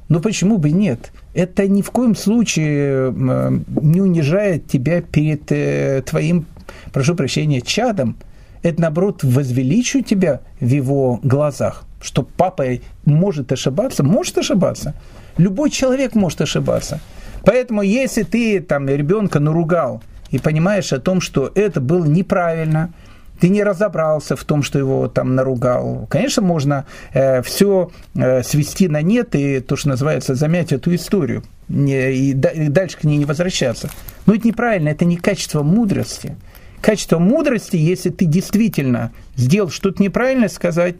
[0.08, 1.12] Но почему бы нет?
[1.34, 6.46] Это ни в коем случае э, не унижает тебя перед э, твоим,
[6.92, 8.16] прошу прощения, чадом.
[8.62, 11.84] Это, наоборот, возвеличивает тебя в его глазах.
[12.00, 12.64] Что папа
[13.04, 14.94] может ошибаться, может ошибаться.
[15.38, 17.00] Любой человек может ошибаться.
[17.46, 22.92] Поэтому, если ты там ребенка наругал и понимаешь о том, что это было неправильно,
[23.38, 26.08] ты не разобрался в том, что его там наругал.
[26.10, 31.44] Конечно, можно э, все э, свести на нет и то, что называется, замять эту историю
[31.68, 33.90] не, и, и дальше к ней не возвращаться.
[34.26, 36.34] Но это неправильно, это не качество мудрости.
[36.80, 40.96] Качество мудрости, если ты действительно сделал что-то неправильно, сказать,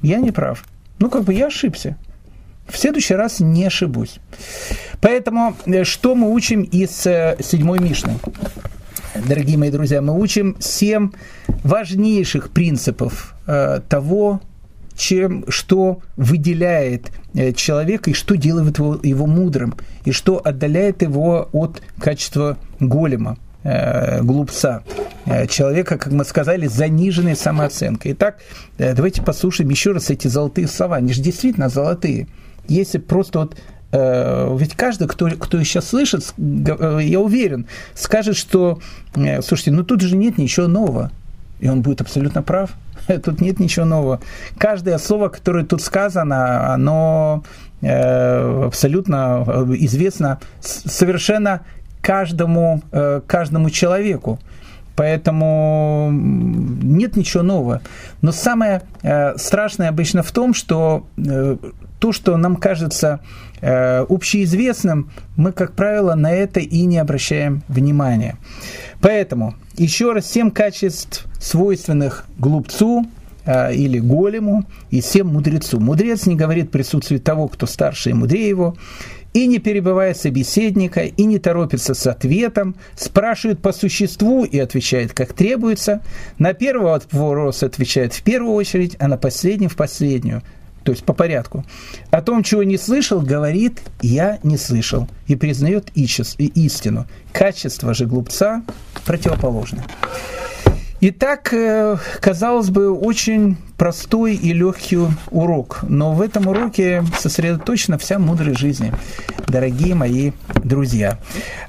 [0.00, 0.64] я не прав.
[0.98, 1.98] Ну, как бы я ошибся.
[2.68, 4.18] В следующий раз не ошибусь.
[5.00, 8.14] Поэтому э, что мы учим из э, седьмой Мишны?
[9.28, 11.10] Дорогие мои друзья, мы учим семь
[11.62, 14.40] важнейших принципов э, того,
[14.96, 17.10] чем, что выделяет
[17.56, 23.36] человека и что делает его, его мудрым, и что отдаляет его от качества голема,
[24.20, 24.84] глупца,
[25.48, 28.12] человека, как мы сказали, с заниженной самооценкой.
[28.12, 28.38] Итак,
[28.78, 30.96] давайте послушаем еще раз эти золотые слова.
[30.96, 32.28] Они же действительно золотые.
[32.68, 33.56] Если просто вот
[33.92, 38.80] э, ведь каждый, кто, кто сейчас слышит, э, я уверен, скажет, что,
[39.14, 41.10] слушайте, ну тут же нет ничего нового.
[41.60, 42.70] И он будет абсолютно прав.
[43.24, 44.20] Тут нет ничего нового.
[44.58, 47.44] Каждое слово, которое тут сказано, оно
[47.80, 51.60] э, абсолютно э, известно совершенно
[52.00, 54.38] каждому, э, каждому человеку.
[54.96, 57.80] Поэтому нет ничего нового.
[58.22, 61.56] Но самое э, страшное обычно в том, что э,
[62.04, 63.20] то, что нам кажется
[63.62, 68.36] э, общеизвестным, мы, как правило, на это и не обращаем внимания.
[69.00, 73.06] Поэтому еще раз семь качеств, свойственных глупцу
[73.46, 75.80] э, или голему, и семь мудрецу.
[75.80, 78.76] Мудрец не говорит присутствии того, кто старше и мудрее его,
[79.32, 85.32] и не перебывая собеседника, и не торопится с ответом, спрашивает по существу и отвечает как
[85.32, 86.02] требуется,
[86.36, 90.42] на первый вопрос отвечает в первую очередь, а на последний в последнюю,
[90.84, 91.64] то есть по порядку.
[92.10, 97.06] О том, чего не слышал, говорит «я не слышал» и признает истину.
[97.32, 98.62] Качество же глупца
[99.04, 99.84] противоположно.
[101.06, 104.98] Итак, э, казалось бы, очень простой и легкий
[105.30, 108.92] урок, но в этом уроке сосредоточена вся мудрость жизни,
[109.46, 110.32] дорогие мои
[110.62, 111.18] друзья.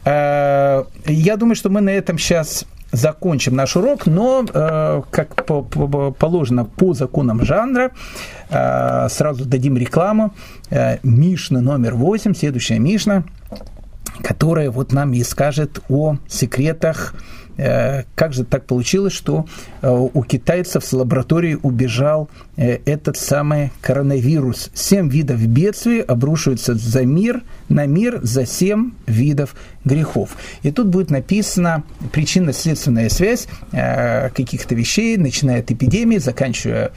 [0.06, 2.66] Э, я думаю, что мы на этом сейчас
[2.96, 7.92] закончим наш урок, но, э, как положено по законам жанра,
[8.50, 10.34] сразу дадим рекламу.
[11.04, 13.24] Мишна номер 8, следующая Мишна,
[14.24, 17.16] которая вот нам и скажет о секретах
[17.58, 19.46] Э, как же так получилось, что
[19.82, 24.72] э, у китайцев с лаборатории убежал э, этот самый коронавирус.
[24.74, 30.36] Семь видов бедствий обрушиваются за мир, на мир за семь видов грехов.
[30.64, 36.92] И тут будет написана причинно-следственная связь каких-то вещей, начиная от эпидемии, заканчивая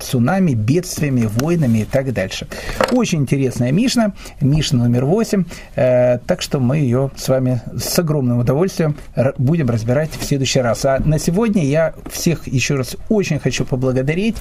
[0.00, 2.46] цунами, бедствиями, войнами и так дальше.
[2.90, 5.44] Очень интересная Мишна, Мишна номер 8,
[5.74, 8.96] так что мы ее с вами с огромным удовольствием
[9.38, 10.84] будем разбирать в следующий раз.
[10.84, 14.36] А на сегодня я всех еще раз очень хочу поблагодарить,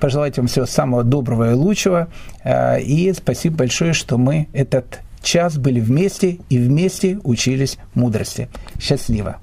[0.00, 2.08] пожелать вам всего самого доброго и лучшего.
[2.46, 8.48] И спасибо большое, что мы этот час были вместе и вместе учились мудрости.
[8.80, 9.40] Счастливо!